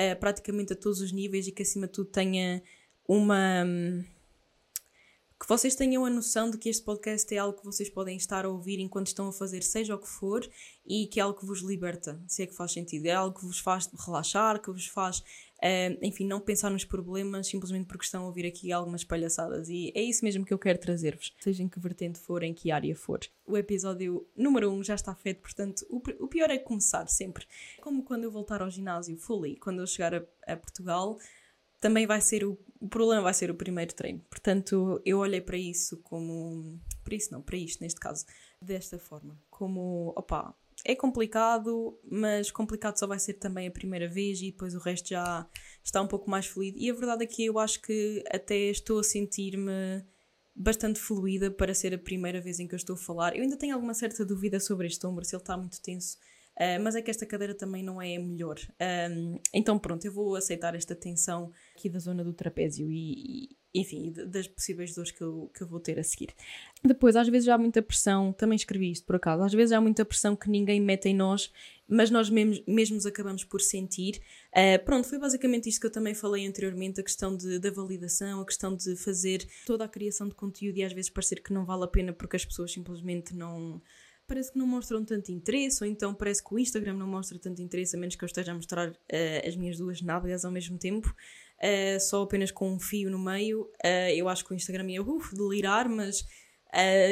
uh, 0.00 0.18
praticamente 0.18 0.72
a 0.72 0.76
todos 0.76 1.00
os 1.00 1.12
níveis 1.12 1.46
e 1.46 1.52
que 1.52 1.62
acima 1.62 1.86
de 1.86 1.92
tudo 1.92 2.10
tenha 2.10 2.62
uma. 3.06 3.64
Que 5.40 5.48
vocês 5.48 5.74
tenham 5.74 6.04
a 6.04 6.10
noção 6.10 6.50
de 6.50 6.58
que 6.58 6.68
este 6.68 6.84
podcast 6.84 7.34
é 7.34 7.38
algo 7.38 7.58
que 7.58 7.64
vocês 7.64 7.88
podem 7.88 8.14
estar 8.14 8.44
a 8.44 8.48
ouvir 8.48 8.78
enquanto 8.78 9.06
estão 9.06 9.26
a 9.26 9.32
fazer 9.32 9.62
seja 9.62 9.94
o 9.94 9.98
que 9.98 10.08
for 10.08 10.46
e 10.86 11.06
que 11.06 11.18
é 11.18 11.22
algo 11.22 11.40
que 11.40 11.46
vos 11.46 11.62
liberta, 11.62 12.22
se 12.26 12.42
é 12.42 12.46
que 12.46 12.54
faz 12.54 12.72
sentido. 12.72 13.06
É 13.06 13.12
algo 13.12 13.38
que 13.38 13.46
vos 13.46 13.58
faz 13.58 13.88
relaxar, 14.06 14.60
que 14.60 14.70
vos 14.70 14.86
faz 14.86 15.22
Uh, 15.60 15.92
enfim, 16.00 16.26
não 16.26 16.40
pensar 16.40 16.70
nos 16.70 16.86
problemas 16.86 17.46
simplesmente 17.46 17.86
porque 17.86 18.04
estão 18.04 18.22
a 18.22 18.26
ouvir 18.26 18.46
aqui 18.46 18.72
algumas 18.72 19.04
palhaçadas. 19.04 19.68
E 19.68 19.92
é 19.94 20.00
isso 20.00 20.24
mesmo 20.24 20.42
que 20.42 20.54
eu 20.54 20.58
quero 20.58 20.78
trazer-vos, 20.78 21.34
seja 21.38 21.62
em 21.62 21.68
que 21.68 21.78
vertente 21.78 22.18
for, 22.18 22.42
em 22.42 22.54
que 22.54 22.70
área 22.70 22.96
for. 22.96 23.20
O 23.46 23.58
episódio 23.58 24.26
número 24.34 24.70
1 24.70 24.74
um 24.74 24.82
já 24.82 24.94
está 24.94 25.14
feito, 25.14 25.42
portanto, 25.42 25.84
o, 25.90 25.98
o, 26.24 26.28
pior 26.28 26.48
é 26.48 26.56
começar 26.56 27.06
sempre. 27.08 27.46
Como 27.82 28.02
quando 28.02 28.24
eu 28.24 28.30
voltar 28.30 28.62
ao 28.62 28.70
ginásio 28.70 29.18
fully, 29.18 29.56
quando 29.56 29.80
eu 29.80 29.86
chegar 29.86 30.14
a, 30.14 30.22
a 30.46 30.56
Portugal, 30.56 31.18
também 31.78 32.06
vai 32.06 32.22
ser 32.22 32.42
o, 32.42 32.58
o 32.80 32.88
problema 32.88 33.22
vai 33.22 33.34
ser 33.34 33.50
o 33.50 33.54
primeiro 33.54 33.94
treino. 33.94 34.20
Portanto, 34.30 35.00
eu 35.04 35.18
olhei 35.18 35.40
para 35.40 35.58
isso 35.58 35.98
como. 35.98 36.80
Para 37.04 37.14
isso 37.14 37.32
não, 37.32 37.42
para 37.42 37.56
isto 37.56 37.82
neste 37.82 38.00
caso, 38.00 38.24
desta 38.60 38.98
forma. 38.98 39.38
Como, 39.50 40.12
opa, 40.16 40.54
é 40.84 40.94
complicado, 40.94 41.98
mas 42.10 42.50
complicado 42.50 42.96
só 42.96 43.06
vai 43.06 43.18
ser 43.18 43.34
também 43.34 43.68
a 43.68 43.70
primeira 43.70 44.08
vez 44.08 44.40
e 44.40 44.50
depois 44.50 44.74
o 44.74 44.78
resto 44.78 45.10
já 45.10 45.46
está 45.84 46.00
um 46.00 46.08
pouco 46.08 46.30
mais 46.30 46.46
fluido. 46.46 46.78
E 46.78 46.90
a 46.90 46.94
verdade 46.94 47.24
é 47.24 47.26
que 47.26 47.44
eu 47.44 47.58
acho 47.58 47.82
que 47.82 48.24
até 48.30 48.56
estou 48.56 49.00
a 49.00 49.04
sentir-me 49.04 50.04
bastante 50.54 50.98
fluida 50.98 51.50
para 51.50 51.74
ser 51.74 51.94
a 51.94 51.98
primeira 51.98 52.40
vez 52.40 52.60
em 52.60 52.66
que 52.66 52.74
eu 52.74 52.78
estou 52.78 52.94
a 52.94 52.98
falar. 52.98 53.36
Eu 53.36 53.42
ainda 53.42 53.56
tenho 53.56 53.74
alguma 53.74 53.94
certa 53.94 54.24
dúvida 54.24 54.58
sobre 54.58 54.86
este 54.86 55.06
ombro, 55.06 55.24
se 55.24 55.34
ele 55.34 55.42
está 55.42 55.56
muito 55.56 55.80
tenso, 55.82 56.18
uh, 56.60 56.82
mas 56.82 56.94
é 56.94 57.02
que 57.02 57.10
esta 57.10 57.24
cadeira 57.24 57.54
também 57.54 57.82
não 57.82 58.00
é 58.00 58.16
a 58.16 58.20
melhor. 58.20 58.58
Um, 59.10 59.38
então 59.52 59.78
pronto, 59.78 60.04
eu 60.04 60.12
vou 60.12 60.36
aceitar 60.36 60.74
esta 60.74 60.94
tensão 60.94 61.50
aqui 61.74 61.88
da 61.88 61.98
zona 61.98 62.22
do 62.22 62.34
trapézio 62.34 62.90
e, 62.90 63.56
enfim, 63.74 64.12
das 64.12 64.46
possíveis 64.46 64.94
dores 64.94 65.10
que 65.12 65.22
eu, 65.22 65.50
que 65.54 65.62
eu 65.62 65.66
vou 65.66 65.80
ter 65.80 65.98
a 65.98 66.02
seguir. 66.02 66.34
Depois, 66.84 67.14
às 67.16 67.28
vezes 67.28 67.48
há 67.48 67.56
muita 67.56 67.80
pressão, 67.80 68.32
também 68.32 68.56
escrevi 68.56 68.90
isto 68.90 69.06
por 69.06 69.16
acaso, 69.16 69.42
às 69.42 69.52
vezes 69.52 69.72
há 69.72 69.80
muita 69.80 70.04
pressão 70.04 70.34
que 70.34 70.50
ninguém 70.50 70.80
mete 70.80 71.08
em 71.08 71.14
nós, 71.14 71.52
mas 71.88 72.10
nós 72.10 72.28
mesmos, 72.28 72.62
mesmos 72.66 73.06
acabamos 73.06 73.44
por 73.44 73.60
sentir. 73.60 74.20
Uh, 74.50 74.84
pronto, 74.84 75.08
foi 75.08 75.18
basicamente 75.18 75.68
isto 75.68 75.80
que 75.80 75.86
eu 75.86 75.90
também 75.90 76.14
falei 76.14 76.46
anteriormente, 76.46 77.00
a 77.00 77.04
questão 77.04 77.36
de, 77.36 77.58
da 77.58 77.70
validação, 77.70 78.40
a 78.40 78.46
questão 78.46 78.74
de 78.74 78.96
fazer 78.96 79.46
toda 79.66 79.84
a 79.84 79.88
criação 79.88 80.28
de 80.28 80.34
conteúdo 80.34 80.76
e 80.76 80.84
às 80.84 80.92
vezes 80.92 81.10
parecer 81.10 81.42
que 81.42 81.52
não 81.52 81.64
vale 81.64 81.84
a 81.84 81.88
pena 81.88 82.12
porque 82.12 82.36
as 82.36 82.44
pessoas 82.44 82.72
simplesmente 82.72 83.34
não 83.34 83.80
parece 84.30 84.52
que 84.52 84.58
não 84.58 84.66
mostram 84.66 85.04
tanto 85.04 85.32
interesse, 85.32 85.82
ou 85.82 85.90
então 85.90 86.14
parece 86.14 86.42
que 86.42 86.54
o 86.54 86.58
Instagram 86.58 86.94
não 86.94 87.06
mostra 87.08 87.36
tanto 87.36 87.60
interesse, 87.60 87.96
a 87.96 87.98
menos 87.98 88.14
que 88.14 88.22
eu 88.22 88.26
esteja 88.26 88.52
a 88.52 88.54
mostrar 88.54 88.88
uh, 88.88 88.94
as 89.44 89.56
minhas 89.56 89.76
duas 89.76 90.00
nádegas 90.00 90.44
ao 90.44 90.52
mesmo 90.52 90.78
tempo 90.78 91.08
uh, 91.08 92.00
só 92.00 92.22
apenas 92.22 92.52
com 92.52 92.72
um 92.72 92.78
fio 92.78 93.10
no 93.10 93.18
meio. 93.18 93.62
Uh, 93.84 94.14
eu 94.14 94.28
acho 94.28 94.44
que 94.44 94.52
o 94.52 94.54
Instagram 94.54 94.88
ia 94.88 95.02
uf, 95.02 95.34
delirar, 95.34 95.88
mas 95.88 96.24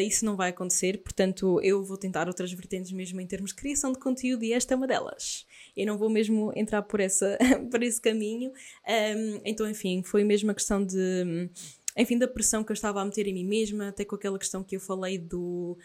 isso 0.06 0.24
não 0.24 0.36
vai 0.36 0.50
acontecer. 0.50 1.02
Portanto, 1.02 1.60
eu 1.64 1.82
vou 1.82 1.98
tentar 1.98 2.28
outras 2.28 2.52
vertentes 2.52 2.92
mesmo 2.92 3.20
em 3.20 3.26
termos 3.26 3.50
de 3.50 3.56
criação 3.56 3.90
de 3.90 3.98
conteúdo 3.98 4.44
e 4.44 4.52
esta 4.52 4.72
é 4.72 4.76
uma 4.76 4.86
delas. 4.86 5.44
Eu 5.76 5.84
não 5.84 5.98
vou 5.98 6.08
mesmo 6.08 6.52
entrar 6.54 6.82
por, 6.82 7.00
essa, 7.00 7.36
por 7.68 7.82
esse 7.82 8.00
caminho. 8.00 8.52
Um, 8.86 9.40
então, 9.44 9.68
enfim, 9.68 10.04
foi 10.04 10.22
mesmo 10.22 10.52
a 10.52 10.54
questão 10.54 10.86
de. 10.86 11.50
Enfim, 11.96 12.16
da 12.16 12.28
pressão 12.28 12.62
que 12.62 12.70
eu 12.70 12.74
estava 12.74 13.02
a 13.02 13.04
meter 13.04 13.26
em 13.26 13.34
mim 13.34 13.44
mesma, 13.44 13.88
até 13.88 14.04
com 14.04 14.14
aquela 14.14 14.38
questão 14.38 14.62
que 14.62 14.76
eu 14.76 14.80
falei 14.80 15.18
do 15.18 15.76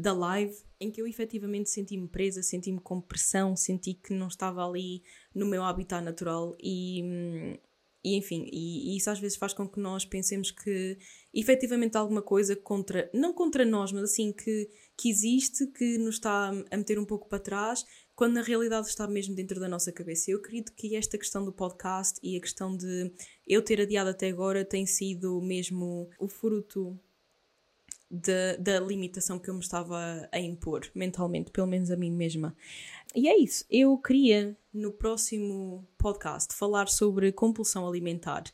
da 0.00 0.12
live, 0.12 0.56
em 0.80 0.90
que 0.90 1.00
eu 1.00 1.06
efetivamente 1.06 1.68
senti-me 1.68 2.08
presa, 2.08 2.42
senti-me 2.42 2.80
com 2.80 3.00
pressão, 3.00 3.54
senti 3.54 3.94
que 3.94 4.14
não 4.14 4.28
estava 4.28 4.66
ali 4.66 5.02
no 5.34 5.46
meu 5.46 5.62
habitat 5.62 6.02
natural 6.02 6.56
e, 6.58 7.02
hum, 7.04 7.58
e 8.02 8.16
enfim, 8.16 8.48
e, 8.50 8.92
e, 8.92 8.96
isso 8.96 9.10
às 9.10 9.20
vezes 9.20 9.36
faz 9.36 9.52
com 9.52 9.68
que 9.68 9.78
nós 9.78 10.06
pensemos 10.06 10.50
que 10.50 10.96
efetivamente 11.34 11.98
alguma 11.98 12.22
coisa 12.22 12.56
contra, 12.56 13.10
não 13.12 13.34
contra 13.34 13.64
nós, 13.64 13.92
mas 13.92 14.04
assim 14.04 14.32
que, 14.32 14.70
que 14.96 15.10
existe, 15.10 15.66
que 15.66 15.98
nos 15.98 16.14
está 16.14 16.50
a 16.70 16.76
meter 16.76 16.98
um 16.98 17.04
pouco 17.04 17.28
para 17.28 17.38
trás, 17.38 17.84
quando 18.16 18.34
na 18.34 18.42
realidade 18.42 18.86
está 18.86 19.06
mesmo 19.06 19.34
dentro 19.34 19.60
da 19.60 19.68
nossa 19.68 19.92
cabeça. 19.92 20.30
Eu 20.30 20.38
acredito 20.38 20.72
que 20.74 20.96
esta 20.96 21.18
questão 21.18 21.44
do 21.44 21.52
podcast 21.52 22.18
e 22.22 22.38
a 22.38 22.40
questão 22.40 22.74
de 22.74 23.12
eu 23.46 23.62
ter 23.62 23.82
adiado 23.82 24.10
até 24.10 24.28
agora 24.28 24.64
tem 24.64 24.86
sido 24.86 25.40
mesmo 25.42 26.08
o 26.18 26.26
fruto 26.26 26.98
da 28.10 28.80
limitação 28.80 29.38
que 29.38 29.48
eu 29.48 29.54
me 29.54 29.60
estava 29.60 30.28
a 30.32 30.40
impor 30.40 30.90
mentalmente, 30.94 31.50
pelo 31.50 31.66
menos 31.66 31.90
a 31.90 31.96
mim 31.96 32.10
mesma. 32.10 32.56
E 33.14 33.28
é 33.28 33.38
isso. 33.38 33.64
Eu 33.70 33.96
queria, 33.98 34.56
no 34.72 34.92
próximo 34.92 35.86
podcast, 35.96 36.54
falar 36.54 36.88
sobre 36.88 37.30
compulsão 37.30 37.86
alimentar. 37.86 38.44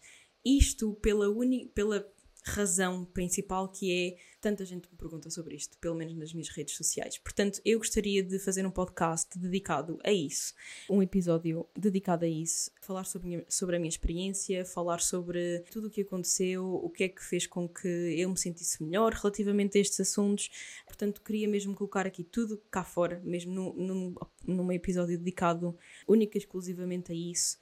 Isto 0.44 0.94
pela, 0.94 1.28
uni, 1.28 1.66
pela 1.74 2.06
razão 2.46 3.04
principal 3.04 3.68
que 3.68 3.92
é 3.92 4.16
tanta 4.40 4.64
gente 4.64 4.88
me 4.88 4.96
pergunta 4.96 5.28
sobre 5.28 5.56
isto, 5.56 5.76
pelo 5.78 5.96
menos 5.96 6.14
nas 6.14 6.32
minhas 6.32 6.48
redes 6.48 6.76
sociais. 6.76 7.18
Portanto, 7.18 7.60
eu 7.64 7.78
gostaria 7.78 8.22
de 8.22 8.38
fazer 8.38 8.64
um 8.64 8.70
podcast 8.70 9.36
dedicado 9.36 9.98
a 10.04 10.12
isso, 10.12 10.54
um 10.88 11.02
episódio 11.02 11.66
dedicado 11.76 12.24
a 12.24 12.28
isso, 12.28 12.70
falar 12.80 13.04
sobre, 13.04 13.44
sobre 13.48 13.76
a 13.76 13.78
minha 13.80 13.88
experiência, 13.88 14.64
falar 14.64 15.00
sobre 15.00 15.60
tudo 15.70 15.88
o 15.88 15.90
que 15.90 16.02
aconteceu, 16.02 16.64
o 16.64 16.88
que 16.88 17.04
é 17.04 17.08
que 17.08 17.22
fez 17.22 17.46
com 17.46 17.68
que 17.68 17.88
eu 17.88 18.30
me 18.30 18.38
sentisse 18.38 18.82
melhor 18.82 19.12
relativamente 19.12 19.76
a 19.76 19.80
estes 19.80 19.98
assuntos. 19.98 20.48
Portanto, 20.86 21.22
queria 21.22 21.48
mesmo 21.48 21.74
colocar 21.74 22.06
aqui 22.06 22.22
tudo 22.22 22.62
cá 22.70 22.84
fora, 22.84 23.20
mesmo 23.24 23.52
num, 23.52 23.74
num, 23.74 24.14
num 24.46 24.72
episódio 24.72 25.18
dedicado 25.18 25.76
única 26.06 26.38
e 26.38 26.40
exclusivamente 26.40 27.10
a 27.10 27.14
isso, 27.14 27.58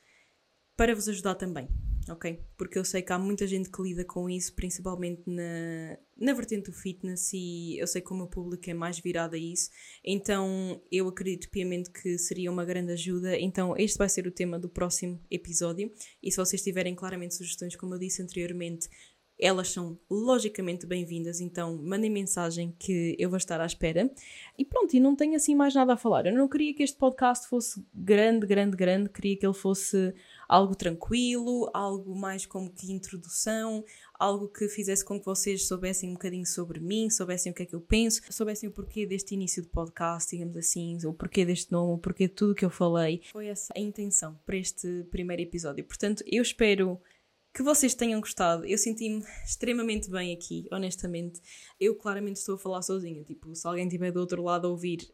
para 0.77 0.95
vos 0.95 1.09
ajudar 1.09 1.37
também 1.37 1.69
ok? 2.09 2.41
Porque 2.57 2.79
eu 2.79 2.85
sei 2.85 3.03
que 3.03 3.13
há 3.13 3.19
muita 3.19 3.47
gente 3.47 3.71
que 3.71 3.83
lida 3.83 4.05
com 4.05 4.29
isso, 4.29 4.55
principalmente 4.55 5.23
na, 5.27 5.99
na 6.17 6.33
vertente 6.33 6.71
do 6.71 6.73
fitness, 6.73 7.33
e 7.33 7.79
eu 7.79 7.87
sei 7.87 8.03
que 8.03 8.13
o 8.13 8.17
meu 8.17 8.27
público 8.27 8.69
é 8.69 8.75
mais 8.75 8.99
virado 8.99 9.35
a 9.35 9.39
isso, 9.39 9.71
então 10.05 10.81
eu 10.91 11.09
acredito 11.09 11.51
piamente 11.51 11.91
que 11.91 12.19
seria 12.19 12.51
uma 12.51 12.65
grande 12.65 12.93
ajuda. 12.93 13.39
Então, 13.39 13.77
este 13.77 13.99
vai 13.99 14.09
ser 14.09 14.27
o 14.27 14.33
tema 14.33 14.59
do 14.59 14.69
próximo 14.69 15.21
episódio, 15.31 15.91
e 16.23 16.31
se 16.31 16.37
vocês 16.37 16.63
tiverem 16.63 16.95
claramente 16.95 17.35
sugestões, 17.35 17.77
como 17.77 17.95
eu 17.95 17.99
disse 17.99 18.23
anteriormente, 18.23 18.89
elas 19.39 19.69
são 19.69 19.99
logicamente 20.09 20.87
bem-vindas, 20.87 21.41
então 21.41 21.77
mandem 21.83 22.11
mensagem 22.11 22.75
que 22.79 23.17
eu 23.19 23.29
vou 23.29 23.37
estar 23.37 23.61
à 23.61 23.67
espera. 23.67 24.11
E 24.57 24.65
pronto, 24.65 24.95
e 24.95 25.01
não 25.01 25.17
tenho 25.17 25.35
assim 25.35 25.55
mais 25.55 25.75
nada 25.75 25.95
a 25.95 25.97
falar. 25.97 26.27
Eu 26.27 26.35
não 26.35 26.49
queria 26.49 26.73
que 26.73 26.83
este 26.83 26.97
podcast 26.97 27.49
fosse 27.49 27.85
grande, 27.93 28.47
grande, 28.47 28.77
grande, 28.77 29.11
queria 29.11 29.37
que 29.37 29.45
ele 29.45 29.55
fosse 29.55 30.15
algo 30.49 30.75
tranquilo, 30.75 31.71
algo 31.73 32.15
mais 32.15 32.47
como 32.47 32.71
que 32.71 32.93
introdução, 32.93 33.85
algo 34.19 34.49
que 34.49 34.69
fizesse 34.69 35.05
com 35.05 35.19
que 35.19 35.27
vocês 35.27 35.67
soubessem 35.67 36.11
um 36.11 36.15
bocadinho 36.15 36.47
sobre 36.47 36.81
mim, 36.81 37.11
soubessem 37.11 37.53
o 37.53 37.55
que 37.55 37.63
é 37.63 37.67
que 37.67 37.75
eu 37.75 37.81
penso, 37.81 38.21
soubessem 38.31 38.69
o 38.69 38.73
porquê 38.73 39.07
deste 39.07 39.35
início 39.35 39.63
de 39.63 39.69
podcast, 39.69 40.31
digamos 40.31 40.57
assim, 40.57 40.99
o 41.05 41.13
porquê 41.13 41.45
deste 41.45 41.73
nome, 41.73 41.95
o 41.95 41.99
porquê 41.99 42.29
de 42.29 42.35
tudo 42.35 42.55
que 42.55 42.65
eu 42.65 42.71
falei. 42.71 43.23
Foi 43.33 43.47
essa 43.47 43.73
a 43.77 43.81
intenção 43.81 44.39
para 44.47 44.57
este 44.57 45.05
primeiro 45.11 45.43
episódio. 45.43 45.85
Portanto, 45.85 46.23
eu 46.27 46.43
espero 46.43 47.01
que 47.55 47.63
vocês 47.63 47.95
tenham 47.95 48.21
gostado. 48.21 48.67
Eu 48.67 48.77
senti-me 48.77 49.25
extremamente 49.45 50.11
bem 50.11 50.35
aqui, 50.35 50.67
honestamente. 50.73 51.41
Eu 51.79 51.95
claramente 51.95 52.37
estou 52.37 52.57
a 52.57 52.59
falar 52.59 52.83
sozinha. 52.83 53.23
Tipo, 53.23 53.55
se 53.55 53.67
alguém 53.67 53.87
estiver 53.87 54.11
do 54.11 54.19
outro 54.19 54.43
lado 54.43 54.67
a 54.67 54.71
ouvir, 54.71 55.09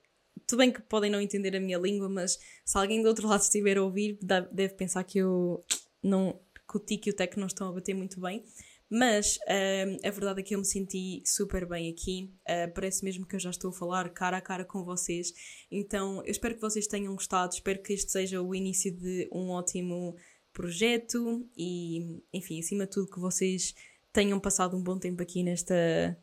tudo 0.47 0.59
bem 0.59 0.73
que 0.73 0.83
podem 0.83 1.11
não 1.11 1.21
entender 1.21 1.55
a 1.57 1.61
minha 1.61 1.79
língua, 1.79 2.09
mas 2.09 2.39
se 2.65 2.79
alguém 2.79 3.03
do 3.03 3.09
outro 3.09 3.29
lado 3.29 3.43
estiver 3.43 3.79
a 3.79 3.83
ouvir, 3.83 4.19
deve 4.21 4.75
pensar 4.75 5.05
que 5.05 5.19
eu 5.19 5.65
não. 6.03 6.41
que 6.69 6.77
o 6.77 6.81
tic 6.81 7.07
e 7.07 7.11
o 7.11 7.15
tec 7.15 7.37
não 7.37 7.47
estão 7.47 7.69
a 7.69 7.73
bater 7.73 7.95
muito 7.95 8.21
bem. 8.21 8.45
Mas 8.93 9.37
uh, 9.37 10.05
a 10.05 10.11
verdade 10.11 10.41
é 10.41 10.43
que 10.43 10.55
eu 10.55 10.59
me 10.59 10.65
senti 10.65 11.23
super 11.25 11.65
bem 11.65 11.89
aqui. 11.89 12.35
Uh, 12.43 12.75
parece 12.75 13.05
mesmo 13.05 13.25
que 13.25 13.37
eu 13.37 13.41
já 13.41 13.51
estou 13.51 13.71
a 13.71 13.73
falar 13.73 14.11
cara 14.11 14.37
a 14.37 14.41
cara 14.41 14.65
com 14.65 14.83
vocês. 14.83 15.33
Então 15.71 16.17
eu 16.25 16.31
espero 16.31 16.57
que 16.57 16.61
vocês 16.61 16.89
tenham 16.89 17.15
gostado. 17.15 17.55
Espero 17.55 17.81
que 17.81 17.93
este 17.93 18.11
seja 18.11 18.43
o 18.43 18.53
início 18.53 18.91
de 18.91 19.29
um 19.33 19.51
ótimo 19.51 20.17
projeto 20.53 21.49
e, 21.57 22.21
enfim, 22.33 22.59
acima 22.59 22.85
de 22.85 22.91
tudo, 22.91 23.11
que 23.11 23.21
vocês 23.21 23.75
tenham 24.13 24.41
passado 24.41 24.77
um 24.77 24.83
bom 24.83 24.99
tempo 24.99 25.23
aqui 25.23 25.45
nesta. 25.45 26.19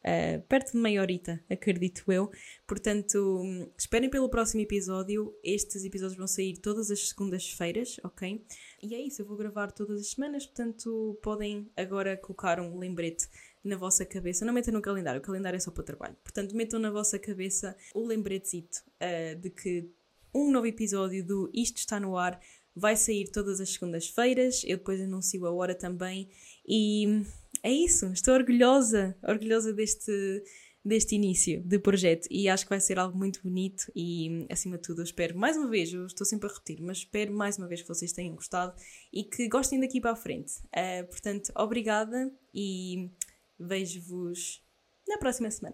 Uh, 0.00 0.40
perto 0.48 0.72
de 0.72 0.78
meia 0.78 1.00
horita, 1.00 1.42
acredito 1.50 2.10
eu. 2.10 2.30
Portanto, 2.66 3.42
esperem 3.76 4.08
pelo 4.08 4.28
próximo 4.28 4.62
episódio. 4.62 5.34
Estes 5.44 5.84
episódios 5.84 6.16
vão 6.16 6.26
sair 6.26 6.56
todas 6.56 6.90
as 6.90 7.08
segundas-feiras, 7.08 8.00
ok? 8.02 8.44
E 8.82 8.94
é 8.94 9.00
isso, 9.00 9.22
eu 9.22 9.26
vou 9.26 9.36
gravar 9.36 9.70
todas 9.70 10.00
as 10.00 10.08
semanas, 10.08 10.46
portanto, 10.46 11.18
podem 11.22 11.70
agora 11.76 12.16
colocar 12.16 12.60
um 12.60 12.78
lembrete 12.78 13.28
na 13.62 13.76
vossa 13.76 14.06
cabeça. 14.06 14.44
Não 14.44 14.54
metam 14.54 14.72
no 14.72 14.80
calendário, 14.80 15.20
o 15.20 15.24
calendário 15.24 15.56
é 15.56 15.60
só 15.60 15.70
para 15.70 15.84
trabalho. 15.84 16.16
Portanto, 16.22 16.56
metam 16.56 16.80
na 16.80 16.90
vossa 16.90 17.18
cabeça 17.18 17.76
o 17.94 18.06
lembretezito 18.06 18.78
uh, 18.96 19.38
de 19.38 19.50
que 19.50 19.90
um 20.34 20.50
novo 20.50 20.66
episódio 20.66 21.24
do 21.24 21.50
Isto 21.52 21.78
está 21.78 21.98
no 21.98 22.16
ar 22.16 22.40
vai 22.74 22.96
sair 22.96 23.30
todas 23.30 23.60
as 23.60 23.70
segundas-feiras, 23.70 24.62
eu 24.64 24.76
depois 24.76 25.00
anuncio 25.00 25.46
a 25.46 25.52
hora 25.52 25.74
também. 25.74 26.28
E 26.66 27.22
é 27.62 27.70
isso, 27.70 28.06
estou 28.12 28.34
orgulhosa, 28.34 29.16
orgulhosa 29.22 29.72
deste, 29.72 30.42
deste 30.84 31.14
início 31.14 31.62
de 31.62 31.78
projeto 31.78 32.26
e 32.30 32.48
acho 32.48 32.64
que 32.64 32.70
vai 32.70 32.80
ser 32.80 32.98
algo 32.98 33.16
muito 33.16 33.42
bonito 33.42 33.90
e 33.94 34.46
acima 34.50 34.76
de 34.76 34.82
tudo 34.82 35.00
eu 35.00 35.04
espero 35.04 35.36
mais 35.36 35.56
uma 35.56 35.68
vez, 35.68 35.92
eu 35.92 36.06
estou 36.06 36.24
sempre 36.24 36.48
a 36.48 36.52
repetir, 36.52 36.80
mas 36.80 36.98
espero 36.98 37.32
mais 37.32 37.58
uma 37.58 37.68
vez 37.68 37.82
que 37.82 37.88
vocês 37.88 38.12
tenham 38.12 38.34
gostado 38.34 38.74
e 39.12 39.24
que 39.24 39.48
gostem 39.48 39.80
daqui 39.80 40.00
para 40.00 40.12
a 40.12 40.16
frente. 40.16 40.52
Uh, 40.68 41.06
portanto, 41.08 41.52
obrigada 41.54 42.32
e 42.54 43.10
vejo-vos 43.58 44.62
na 45.06 45.18
próxima 45.18 45.50
semana. 45.50 45.68